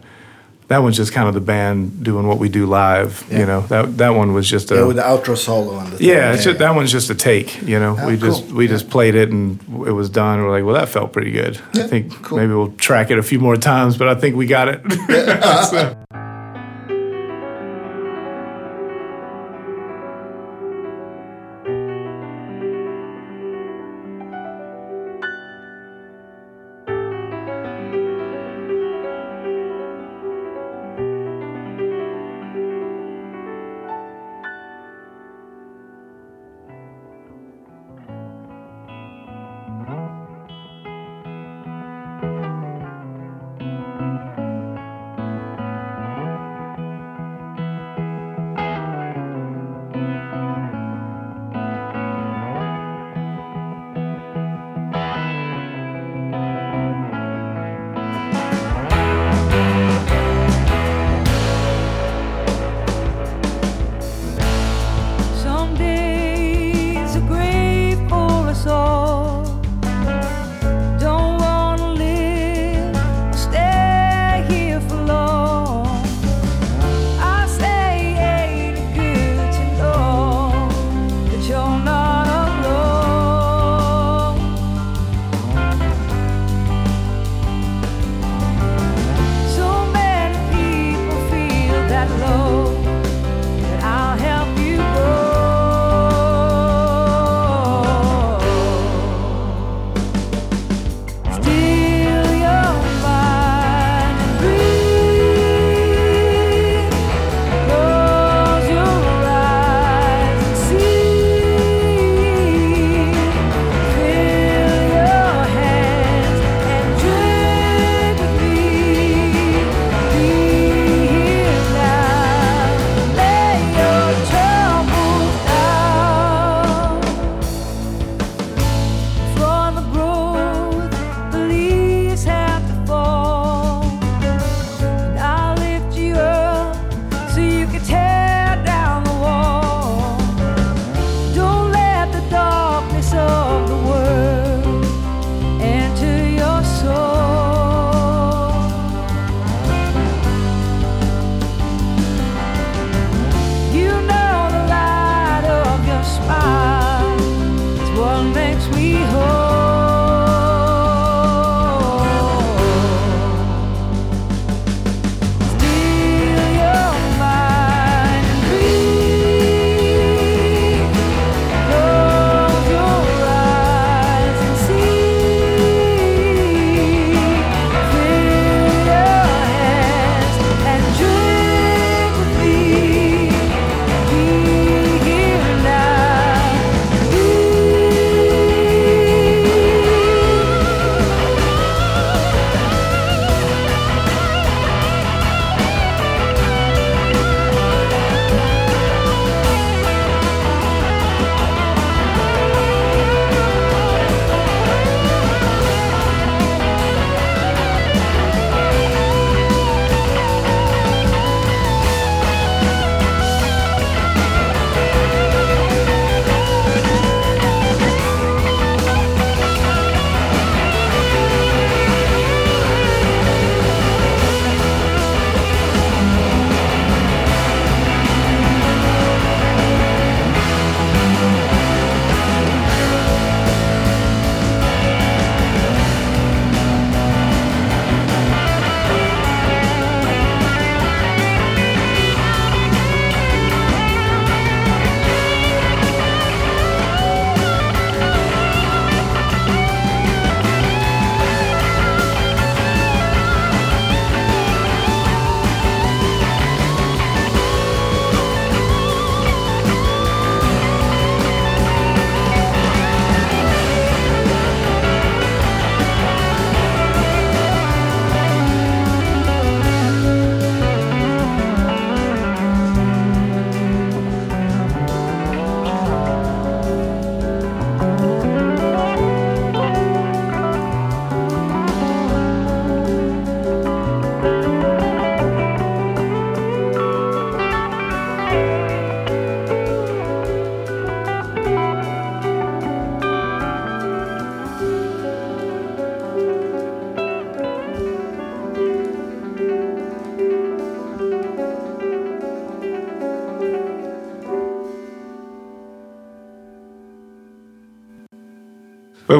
[0.68, 3.24] that one's just kind of the band doing what we do live.
[3.28, 3.38] Yeah.
[3.40, 5.96] You know that that one was just a Yeah, with the outro solo on the
[5.98, 6.08] thing.
[6.08, 7.96] yeah, it's just, that one's just a take, you know.
[7.98, 8.56] Oh, we just cool.
[8.56, 10.40] we just played it and it was done.
[10.42, 11.60] We're like, well, that felt pretty good.
[11.74, 12.38] Yeah, I think cool.
[12.38, 14.80] maybe we'll track it a few more times, but I think we got it.
[15.70, 15.96] So-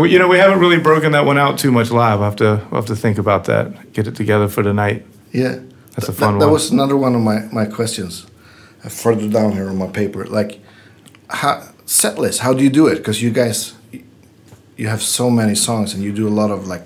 [0.03, 2.21] we, you know, we haven't really broken that one out too much live.
[2.21, 3.93] I have to we'll have to think about that.
[3.93, 5.05] Get it together for tonight.
[5.33, 5.61] Yeah,
[5.95, 6.53] That's a fun that, That one.
[6.53, 8.27] was another one of my, my questions.
[8.85, 10.61] Uh, further down here on my paper, like
[11.31, 12.41] how, set list.
[12.41, 12.97] How do you do it?
[12.97, 13.75] Because you guys,
[14.77, 16.83] you have so many songs, and you do a lot of like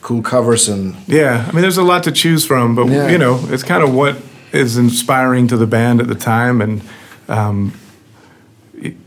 [0.00, 3.08] cool covers and Yeah, I mean, there's a lot to choose from, but Yeah.
[3.08, 4.16] you know, it's kind of what
[4.52, 6.82] is inspiring to the band at the time, and
[7.28, 7.72] um,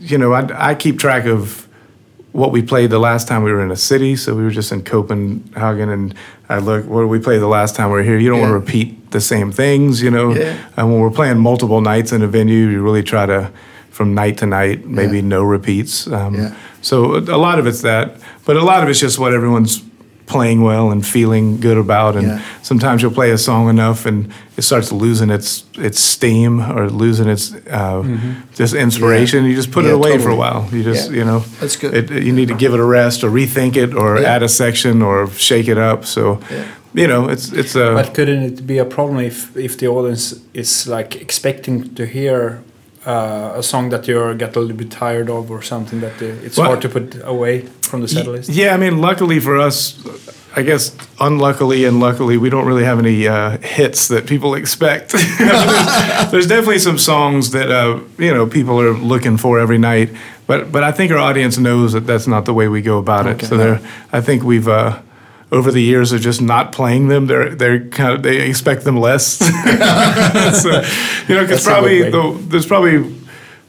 [0.00, 1.67] you know, I, I keep track of
[2.32, 4.14] what we played the last time we were in a city.
[4.16, 6.14] So we were just in Copenhagen, and
[6.48, 8.18] I look, what did we play the last time we were here?
[8.18, 10.34] You don't want to repeat the same things, you know.
[10.34, 10.56] Yeah.
[10.76, 13.50] And when we're playing multiple nights in a venue, you really try to,
[13.90, 15.22] from night to night, maybe Yeah.
[15.22, 16.06] no repeats.
[16.06, 16.54] Um, Yeah.
[16.80, 19.82] So a lot of it's that, but a lot of it's just what everyone's
[20.28, 22.16] playing well and feeling good about.
[22.16, 22.40] And Yeah.
[22.62, 27.28] sometimes you'll play a song enough and it starts losing its its steam or losing
[27.28, 28.02] its uh,
[28.60, 29.44] just inspiration.
[29.44, 30.02] You just put Mm-hmm.
[30.02, 30.60] Yeah, it away for a while.
[30.72, 31.18] You just Yeah.
[31.18, 31.94] you know That's good.
[31.94, 34.34] It, you need to give it a rest or rethink it or Yeah.
[34.36, 36.04] add a section or shake it up.
[36.04, 36.64] So Yeah.
[36.94, 40.36] you know it's it's a But couldn't it be a problem if if the audience
[40.52, 42.58] is like expecting to hear
[43.06, 46.56] uh, a song that you get a little bit tired of or something that it's
[46.56, 48.50] Well- hard to put away from the set list?
[48.50, 49.94] Yeah, I mean, luckily for us,
[50.56, 55.12] I guess unluckily and luckily, we don't really have any uh, hits that people expect.
[55.38, 60.10] there's, there's definitely some songs that uh, you know people are looking for every night,
[60.46, 63.26] but but I think our audience knows that that's not the way we go about
[63.26, 63.46] it.
[63.46, 63.80] So they're,
[64.12, 64.68] I think we've.
[64.68, 65.00] Uh,
[65.50, 68.98] over the years of just not playing them, they're they're kind of they expect them
[68.98, 69.24] less.
[69.38, 69.48] so,
[71.28, 73.14] you know, because probably the, there's probably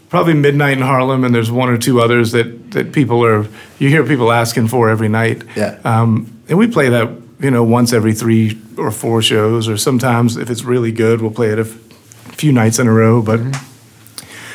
[0.10, 3.90] probably midnight in Harlem, and there's one or two others that that people are you
[3.90, 5.44] hear people asking for every night.
[5.56, 5.80] Yeah.
[5.84, 7.10] Um, and we play that
[7.40, 11.32] you know once every three or four shows, or sometimes if it's really good, we'll
[11.32, 11.68] play it a f-
[12.36, 13.22] few nights in a row.
[13.22, 13.40] But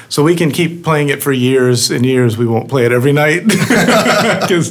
[0.08, 2.36] so we can keep playing it for years and years.
[2.36, 4.70] We won't play it every night because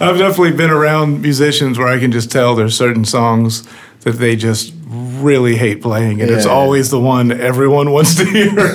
[0.00, 3.66] I've definitely been around musicians where I can just tell there's certain songs
[4.00, 8.50] that they just really hate playing, and it's always the one everyone wants to hear.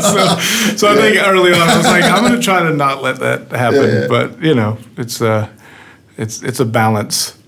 [0.00, 0.38] so,
[0.76, 3.20] so I think early on I was like, I'm going to try to not let
[3.20, 3.84] that happen.
[3.84, 4.08] Yeah, yeah.
[4.08, 5.48] But you know, it's uh,
[6.16, 7.38] it's it's a balance.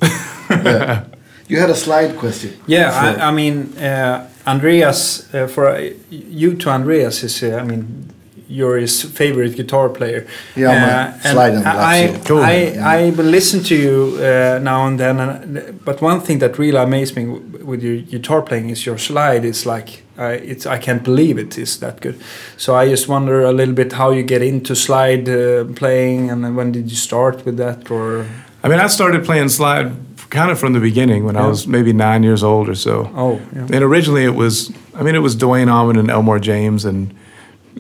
[0.51, 1.05] yeah.
[1.49, 2.53] You had a slide question.
[2.67, 3.23] Yeah, Sure.
[3.23, 8.13] I, I mean, uh, Andreas, uh, for uh, you to Andreas is, uh, I mean,
[8.49, 10.27] you're his favorite guitar player.
[10.57, 12.21] Yeah, I'm a and slide and black I.
[12.25, 12.43] Cool.
[12.43, 16.59] I, I will listen to you uh, now and then, and, but one thing that
[16.59, 19.45] really amazed me with your guitar playing is your slide.
[19.45, 22.19] It's like, uh, it's I can't believe it is that good.
[22.57, 26.57] So I just wonder a little bit how you get into slide uh, playing, and
[26.57, 28.27] when did you start with that, or
[28.63, 29.93] I mean, I started playing slide
[30.31, 33.11] kind of from the beginning when I was maybe nine years old or so.
[33.15, 33.63] oh, yeah.
[33.63, 37.15] And originally it was, I mean, it was Duane Allman and Elmore James, and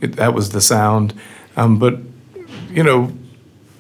[0.02, 1.14] it, that was the sound.
[1.56, 1.98] Um, but,
[2.70, 3.12] you know,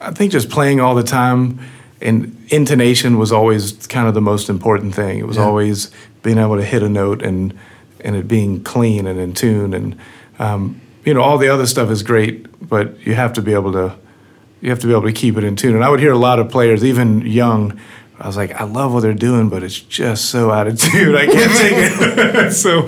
[0.00, 1.60] I think just playing all the time
[2.00, 5.18] and intonation was always kind of the most important thing.
[5.18, 5.44] It was Yeah.
[5.44, 5.90] always
[6.22, 7.52] being able to hit a note and,
[8.00, 9.74] and it being clean and in tune.
[9.74, 9.96] And,
[10.38, 13.72] um, you know, all the other stuff is great, but you have to be able
[13.72, 13.94] to,
[14.60, 15.74] you have to be able to keep it in tune.
[15.74, 17.78] And I would hear a lot of players, even young,
[18.20, 21.14] I was like, I love what they're doing, but it's just so out of tune.
[21.14, 22.52] I can't take it.
[22.52, 22.80] so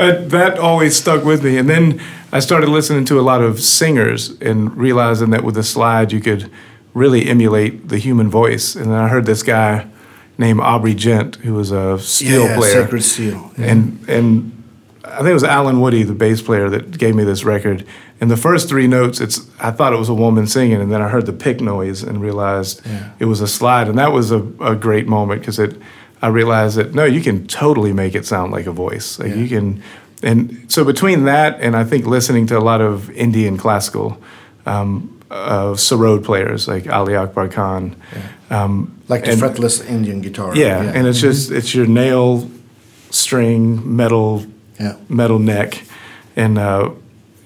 [0.00, 1.56] uh, that always stuck with me.
[1.56, 2.00] And then
[2.32, 6.20] I started listening to a lot of singers and realizing that with the slide, you
[6.20, 6.50] could
[6.94, 8.74] really emulate the human voice.
[8.74, 9.86] And then I heard this guy
[10.36, 12.84] named Aubrey Ghent, who was a steel yeah, player.
[12.84, 13.52] Sacred Steel.
[13.56, 14.61] And and
[15.04, 17.84] I think it was Allen Woody, the bass player, that gave me this record.
[18.20, 21.02] And the first three notes, it's I thought it was a woman singing, and then
[21.02, 23.10] I heard the pick noise and realized Yeah.
[23.18, 25.76] it was a slide, and that was a, a great moment because it.
[26.24, 29.18] I realized that no, you can totally make it sound like a voice.
[29.18, 29.34] Like Yeah.
[29.42, 29.82] you can,
[30.22, 34.16] and so between that and I think listening to a lot of Indian classical,
[34.64, 37.96] um, uh, sarod players like Ali Akbar Khan,
[38.50, 40.54] um, Like the and- fretless Indian guitar.
[40.54, 42.48] yeah, and it's just it's your nail
[43.10, 44.44] string metal
[44.82, 44.96] yeah.
[45.08, 45.82] metal neck,
[46.36, 46.90] and uh,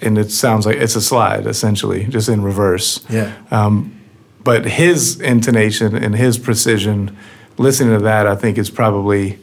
[0.00, 3.04] and it sounds like it's a slide essentially, just in reverse.
[3.10, 3.32] Yeah.
[3.50, 3.92] Um,
[4.44, 7.16] but his intonation and his precision,
[7.58, 9.38] listening to that, I think is probably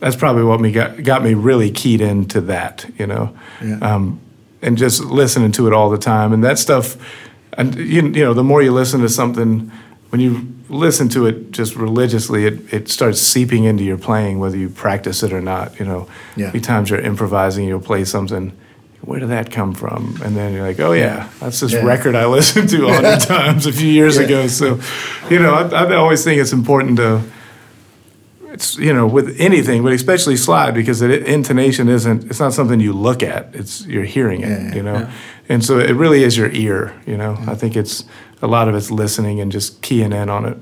[0.00, 2.86] that's probably what me got got me really keyed into that.
[2.98, 3.78] You know, Yeah.
[3.80, 4.20] um,
[4.62, 6.96] and just listening to it all the time, and that stuff.
[7.56, 9.72] And you, you know, the more you listen to something,
[10.10, 14.56] when you listen to it just religiously, it, it starts seeping into your playing, whether
[14.56, 15.78] you practice it or not.
[15.78, 16.46] You know, Yeah.
[16.46, 18.52] many times you're improvising, you'll play something.
[19.02, 20.18] Where did that come from?
[20.24, 21.84] And then you're like, oh yeah, that's this Yeah.
[21.84, 24.22] record I listened to a hundred times a few years Yeah.
[24.24, 24.46] ago.
[24.48, 24.80] So,
[25.30, 27.22] you know, I, I always think it's important to
[28.50, 32.24] it's you know with anything, but especially slide because it, intonation isn't.
[32.30, 33.50] It's not something you look at.
[33.54, 34.48] It's you're hearing it.
[34.48, 35.10] Yeah, you know, yeah.
[35.48, 36.92] And so it really is your ear.
[37.06, 38.04] You know, I think it's
[38.42, 40.56] a lot of it's listening and just keying in on it,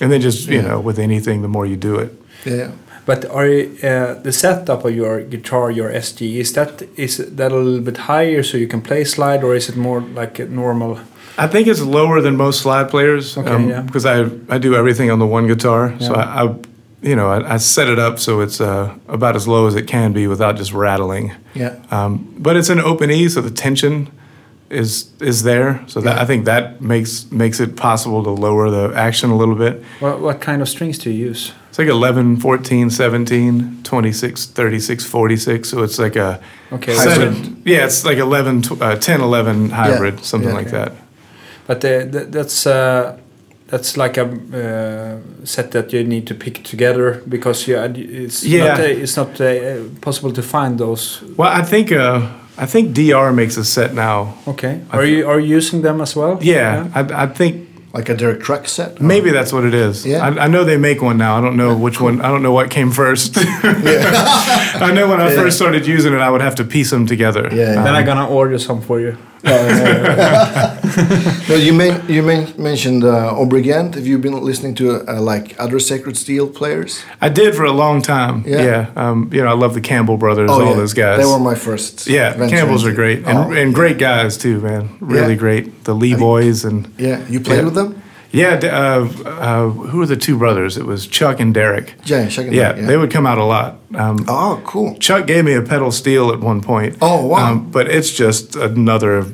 [0.00, 0.68] and then just you Yeah.
[0.68, 2.10] know with anything, the more you do it.
[2.44, 2.70] Yeah.
[3.06, 7.56] But are uh, the setup of your guitar, your SG, is that is that a
[7.56, 10.98] little bit higher so you can play slide, or is it more like a normal?
[11.38, 13.82] I think it's lower than most slide players Okay, yeah.
[13.82, 15.92] because I I do everything on the one guitar.
[16.00, 16.54] So I, I
[17.06, 19.86] you know I, I set it up so it's uh, about as low as it
[19.86, 21.32] can be without just rattling.
[21.54, 21.76] Yeah.
[21.90, 24.08] Um, but it's an open E, so the tension
[24.70, 25.80] is is there.
[25.86, 26.22] So that Yeah.
[26.22, 29.82] I think that makes makes it possible to lower the action a little bit.
[30.00, 31.52] What, what kind of strings do you use?
[31.68, 35.68] It's like 11, 14, 17, 26, 36, 46.
[35.68, 36.40] So it's like a
[36.72, 37.62] Okay, seven- hybrid.
[37.66, 40.92] Yeah, it's like 11, tw- uh, 10, 11 hybrid, something yeah, like that.
[41.66, 43.18] But uh, th- that's uh,
[43.68, 47.76] that's like a uh, set that you need to pick together because you,
[48.24, 48.68] it's Yeah.
[48.68, 51.20] not, uh, it's not uh, possible to find those.
[51.36, 52.20] Well, I think uh,
[52.58, 54.34] I think DR makes a set now.
[54.46, 56.38] Okay, are you are you using them as well?
[56.40, 57.54] Yeah, I, I think
[57.96, 59.00] Like a Derek Truck set.
[59.00, 60.04] maybe that's what it is.
[60.04, 60.20] Yeah.
[60.26, 61.38] I, I know they make one now.
[61.38, 62.20] I don't know which one.
[62.20, 63.36] I don't know what came first.
[64.86, 65.42] I know when I Yeah.
[65.42, 67.48] first started using it, I would have to piece them together.
[67.50, 67.82] Yeah, yeah.
[67.84, 69.16] Then Um, I'm gonna order some for you.
[71.48, 73.94] No, you men- you men- mentioned uh, Aubrey Ghent.
[73.94, 77.02] Have you been listening to uh, like other Sacred Steel players?
[77.20, 78.42] I did for a long time.
[78.46, 78.62] Yeah.
[78.64, 78.90] Yeah.
[78.96, 81.18] Um, you know, I love the Campbell brothers, all those guys.
[81.18, 82.06] They were my first.
[82.06, 84.96] yeah, venture Campbells are great and, Oh, and great guys too, man.
[85.00, 85.38] Really Yeah.
[85.38, 85.84] great.
[85.84, 87.64] The Lee boys and Yeah, you played Yeah.
[87.64, 88.02] with them.
[88.32, 88.58] Yeah.
[88.62, 90.76] Uh, uh, who were the two brothers?
[90.76, 91.90] It was Chuck and Darick.
[92.04, 92.76] Yeah, check it Yeah, out.
[92.76, 93.78] they would come out a lot.
[93.94, 94.96] Um, Oh, cool.
[94.98, 96.94] Chuck gave me a pedal steel at one point.
[96.94, 97.54] Um, Oh, wow.
[97.56, 99.26] but it's just another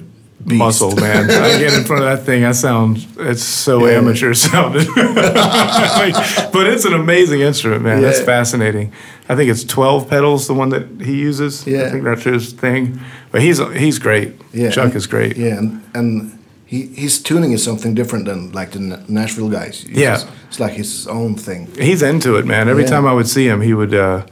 [0.45, 1.31] muscle, man.
[1.31, 3.99] I get in front of that thing, I sound it's so Yeah.
[3.99, 4.87] amateur sounding.
[6.53, 8.03] But it's an amazing instrument, man.
[8.03, 8.93] That's fascinating.
[9.29, 11.67] I think it's twelve pedals, the one that he uses.
[11.67, 11.85] Yeah.
[11.87, 13.01] I think that's his thing.
[13.31, 14.33] But he's he's great.
[14.53, 15.37] Yeah, Chuck and- is great.
[15.37, 16.39] Yeah, and and
[16.73, 19.85] he his tuning is something different than like the Nashville guys.
[19.89, 20.15] It's Yeah.
[20.15, 21.69] just- it's like his own thing.
[21.89, 22.69] He's into it, man.
[22.69, 22.91] Every Yeah.
[22.95, 24.23] time I would see him, he would uh,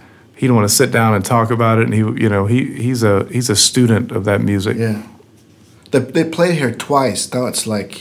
[0.41, 3.03] he'd want to sit down and talk about it, and he you know he he's
[3.03, 4.77] a he's a student of that music.
[4.79, 4.97] Yeah,
[5.91, 7.29] they they played here twice.
[7.35, 7.93] Now it's like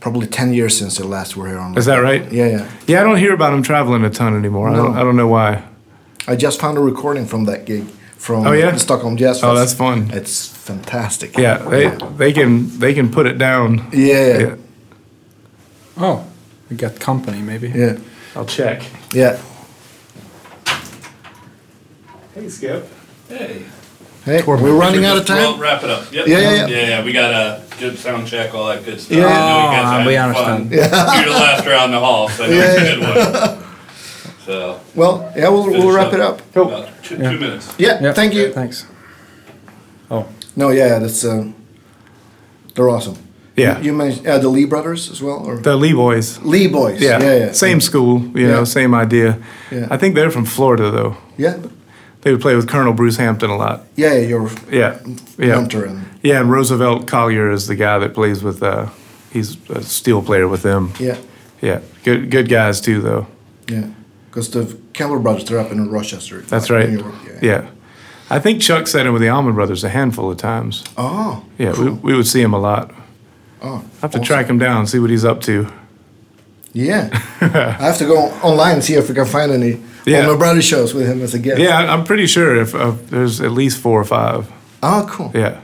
[0.00, 1.76] probably ten years since they last were here on.
[1.78, 2.22] Is that right?
[2.32, 2.64] Yeah, yeah.
[2.86, 4.68] Yeah, I don't hear about him traveling a ton anymore.
[4.68, 4.82] I No.
[4.82, 5.50] don't I don't know why.
[6.32, 7.84] I just found a recording from that gig
[8.18, 8.70] from Oh, yeah?
[8.72, 10.10] the Stockholm Jazz Oh, that's fun.
[10.12, 11.38] It's fantastic.
[11.38, 13.88] Yeah, they they can they can put it down.
[13.92, 14.54] Yeah, Yeah.
[15.96, 16.24] Oh,
[16.70, 17.68] we got company maybe.
[17.70, 17.96] yeah,
[18.36, 18.82] I'll check.
[19.12, 19.38] yeah.
[22.34, 22.86] Hey, Skip.
[23.28, 23.62] Hey.
[24.24, 25.60] Hey, Tour we're running out of Just roll- time.
[25.60, 26.12] Wrap it up.
[26.12, 26.26] Yep.
[26.26, 26.66] Yeah, yeah, yeah.
[26.66, 27.04] Yeah, yeah.
[27.04, 29.16] We got a good sound check, all that good stuff.
[29.16, 29.26] Yeah.
[29.26, 30.70] I know you guys ah, Oh, are we having understand.
[30.70, 31.16] Fun.
[31.24, 32.94] You're the last round the hall, so I know Yeah, it's a yeah.
[32.94, 33.67] good one.
[34.48, 34.80] So.
[34.94, 36.40] Well, yeah, we'll, we'll finish wrap it up.
[36.56, 37.30] About two, Yeah.
[37.32, 37.74] two minutes.
[37.78, 38.14] Yeah, Yeah.
[38.14, 38.50] thank you.
[38.50, 38.86] Thanks.
[40.10, 40.24] Oh,
[40.56, 41.44] No, yeah, that's uh,
[42.74, 43.16] they're awesome.
[43.56, 43.76] Yeah.
[43.78, 46.38] You, you mentioned uh, the Lee brothers as well, or The Lee boys.
[46.42, 46.98] Lee boys.
[46.98, 47.22] Yeah.
[47.22, 47.52] yeah, yeah.
[47.52, 48.52] Same school, you Yeah.
[48.54, 49.36] know, same idea.
[49.70, 49.86] Yeah.
[49.90, 51.16] I think they're from Florida though.
[51.36, 51.58] Yeah,
[52.22, 53.84] They would play with Colonel Bruce Hampton a lot.
[53.96, 54.28] yeah, yeah.
[54.28, 54.98] You're Yeah.
[55.36, 55.54] Yeah.
[55.56, 58.86] Hunter and Yeah, and Roosevelt Collier is the guy that plays with uh
[59.30, 60.92] he's a steel player with them.
[60.98, 61.16] yeah,
[61.60, 61.80] Yeah.
[62.04, 63.26] Good good guys too though.
[63.68, 63.84] yeah.
[64.38, 66.42] Because the Campbell brothers, they're up in Rochester.
[66.42, 66.90] That's like, right.
[66.90, 67.68] York, Yeah.
[68.30, 70.84] I think Chuck sat in with the Allman Brothers a handful of times.
[70.96, 71.44] Oh.
[71.58, 71.84] Yeah, cool.
[71.86, 72.94] we, we would see him a lot.
[73.60, 73.78] Oh.
[73.78, 74.22] I have to awesome.
[74.22, 75.66] track him down, see what he's up to.
[76.72, 77.08] Yeah.
[77.40, 80.20] I have to go online and see if we can find any Yeah.
[80.20, 81.60] Allman Brothers shows with him as a guest.
[81.60, 84.48] Yeah, I'm pretty sure if uh, there's at least four or five.
[84.84, 85.32] Oh, cool.
[85.34, 85.62] Yeah.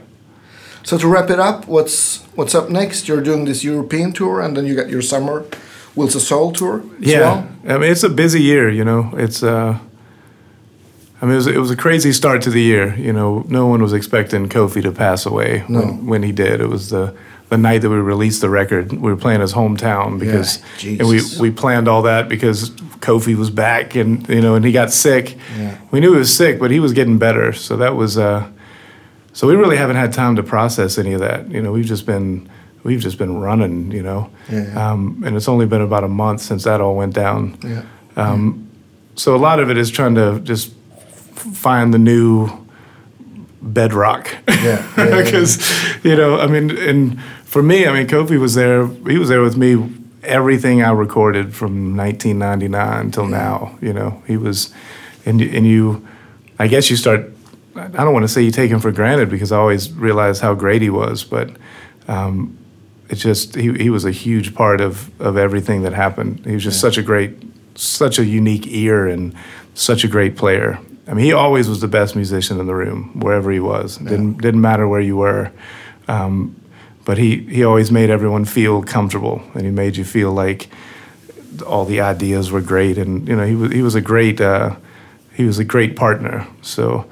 [0.83, 3.07] So to wrap it up, what's what's up next?
[3.07, 5.45] You're doing this European tour, and then you got your summer
[5.95, 7.19] Wheels of Soul tour as Yeah.
[7.19, 7.47] well.
[7.67, 9.11] I mean, it's a busy year, you know.
[9.17, 9.77] It's, uh,
[11.21, 12.93] I mean, it was, it was a crazy start to the year.
[12.97, 15.79] You know, no one was expecting Kofi to pass away No.
[15.79, 16.59] when, when he did.
[16.61, 17.15] It was the,
[17.49, 18.91] the night that we released the record.
[18.91, 23.35] We were playing his hometown because, Yeah, and we, we planned all that because Kofi
[23.35, 25.37] was back and, you know, and he got sick.
[25.57, 25.77] Yeah.
[25.91, 27.53] We knew he was sick, but he was getting better.
[27.53, 28.47] So that was, uh,
[29.31, 31.49] so we really haven't had time to process any of that.
[31.49, 32.49] You know, we've just been,
[32.85, 34.29] we've just been running, you know.
[34.49, 34.91] Yeah.
[34.91, 37.57] Um, and it's only been about a month since that all went down.
[37.63, 37.83] Yeah.
[38.15, 38.69] Um,
[39.15, 40.71] so a lot of it is trying to just
[41.33, 42.47] find the new
[43.59, 44.29] bedrock.
[44.47, 44.63] Yeah, yeah,
[44.97, 45.23] yeah, yeah.
[45.23, 49.29] Because, you know, I mean, and for me, I mean, Kofi was there, he was
[49.29, 54.71] there with me everything I recorded from 1999 till now, you know, he was,
[55.25, 56.07] and, and you,
[56.59, 57.31] I guess you start,
[57.75, 60.53] I don't want to say you take him for granted because I always realized how
[60.53, 61.49] great he was, but
[63.09, 66.45] it's just he, he was a huge part of, of everything that happened.
[66.45, 67.33] He was just such a great
[67.75, 69.35] such a unique ear and
[69.73, 70.79] such a great player.
[71.07, 73.97] I mean, he always was the best musician in the room, wherever he was.
[73.97, 75.51] Didn't didn't matter where you were.
[76.07, 76.55] Um,
[77.05, 80.69] but he, he always made everyone feel comfortable, and he made you feel like
[81.65, 84.75] all the ideas were great, and you know he was he was a great uh,
[85.33, 86.47] he was a great partner.
[86.61, 87.05] So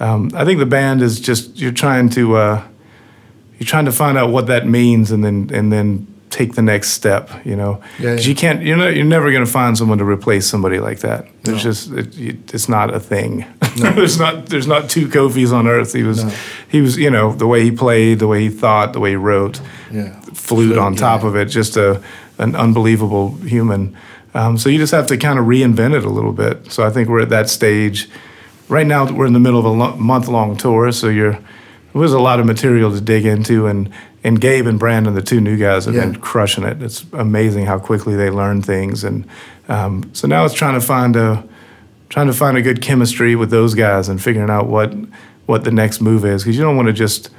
[0.00, 2.68] um, I think the band is just you're trying to uh,
[3.58, 6.90] you're trying to find out what that means, and then and then take the next
[6.90, 7.30] step.
[7.44, 8.20] You know, Yeah, yeah.
[8.20, 11.26] you can't you're not you're never going to find someone to replace somebody like that.
[11.42, 11.70] There's No.
[11.70, 13.46] just it, it's not a thing.
[13.78, 13.90] no.
[13.98, 15.92] there's not there's not two Kofis on earth.
[15.94, 16.32] He was No.
[16.68, 19.16] he was you know the way he played, the way he thought, the way he
[19.16, 20.12] wrote Yeah.
[20.34, 22.00] flute on top of it, just a
[22.38, 23.96] an unbelievable human.
[24.34, 26.70] Um, so you just have to kind of reinvent it a little bit.
[26.70, 28.08] So I think we're at that stage.
[28.68, 31.38] Right now we're in the middle of a lo- month long tour, so you're
[31.98, 33.90] there's a lot of material to dig into, and
[34.24, 36.06] and Gabe and Brandon, the two new guys, have Yeah.
[36.06, 36.82] been crushing it.
[36.82, 39.24] It's amazing how quickly they learn things, and
[39.68, 41.44] um, so now it's trying to find a
[42.08, 44.92] trying to find a good chemistry with those guys and figuring out what
[45.46, 47.30] what the next move is because you don't want to just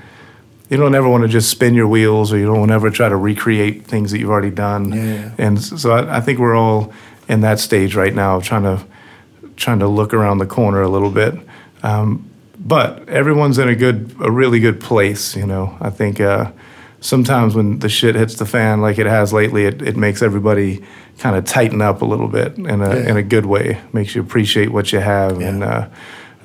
[0.69, 2.91] you don't ever want to just spin your wheels or you don't want to ever
[2.91, 4.91] try to recreate things that you've already done.
[4.93, 5.31] Yeah, yeah.
[5.39, 6.93] And so I, I think we're all
[7.27, 8.83] in that stage right now of trying to
[9.55, 11.33] trying to look around the corner a little bit.
[11.83, 12.28] Um,
[12.59, 15.35] but everyone's in a good, a really good place.
[15.35, 16.51] You know, I think uh,
[16.99, 20.83] sometimes when the shit hits the fan like it has lately, it, it makes everybody
[21.17, 23.09] kind of tighten up a little bit in a Yeah.
[23.09, 23.79] in a good way.
[23.93, 25.63] Makes you appreciate what you have and.
[25.63, 25.87] Uh,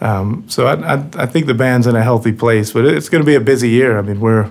[0.01, 3.23] um, so I, I, I think the band's in a healthy place, but it's going
[3.23, 3.97] to be a busy year.
[3.97, 4.51] I mean, we're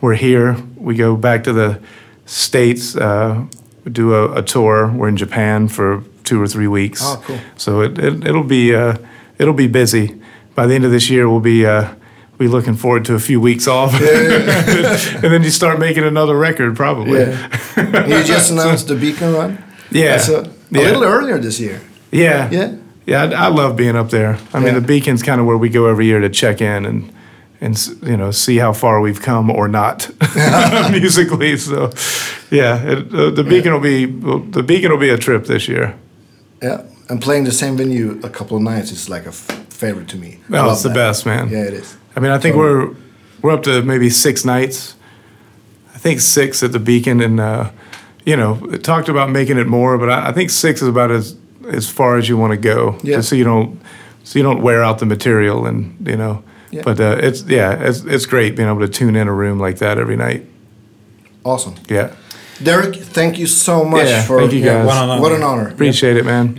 [0.00, 0.56] we're here.
[0.76, 1.80] We go back to the
[2.26, 3.44] states, uh,
[3.90, 4.92] do a, a tour.
[4.92, 7.00] We're in Japan for two or three weeks.
[7.02, 7.38] Oh, cool.
[7.56, 8.96] So it, it it'll be uh,
[9.38, 10.20] it'll be busy.
[10.54, 11.94] By the end of this year, we'll be uh,
[12.38, 16.76] be looking forward to a few weeks off, and then you start making another record
[16.76, 17.20] probably.
[17.20, 17.48] Yeah.
[18.06, 19.62] you just announced the Beacon Run.
[19.90, 20.20] Yeah.
[20.28, 20.80] A, a Yeah.
[20.82, 21.80] little earlier this year.
[22.10, 22.50] Yeah.
[22.50, 22.74] Yeah.
[23.04, 24.38] Yeah, I, I love being up there.
[24.54, 27.12] I mean, the beacon's kind of where we go every year to check in and
[27.60, 30.08] and you know see how far we've come or not
[30.90, 31.56] musically.
[31.56, 31.90] So,
[32.50, 35.94] yeah, it, uh, the beacon will be the beacon will be a trip this year.
[36.62, 36.82] Yeah.
[37.08, 39.32] And playing the same venue a couple of nights is like a
[39.82, 40.38] favorite to me.
[40.48, 40.94] Love it's the that.
[40.94, 41.48] best, man.
[41.48, 41.96] Yeah, it is.
[42.16, 42.90] I mean, I think So- we're
[43.42, 44.94] we're up to maybe six nights.
[45.94, 47.70] I think six at the Beacon, and uh,
[48.24, 51.10] you know, it talked about making it more, but I, I think six is about
[51.10, 51.34] as
[51.78, 53.16] as far as you want to go, Yeah.
[53.16, 53.80] just so you don't
[54.24, 56.42] so you don't wear out the material, and you know.
[56.70, 56.82] Yeah.
[56.84, 59.78] But uh, it's yeah, it's it's great being able to tune in a room like
[59.78, 60.42] that every night.
[61.44, 61.74] Awesome.
[61.88, 62.08] Yeah,
[62.62, 64.96] Derek, thank you so much Yeah, for thank you Yeah, guys.
[65.10, 65.68] on what an honor.
[65.68, 66.56] appreciate it, man.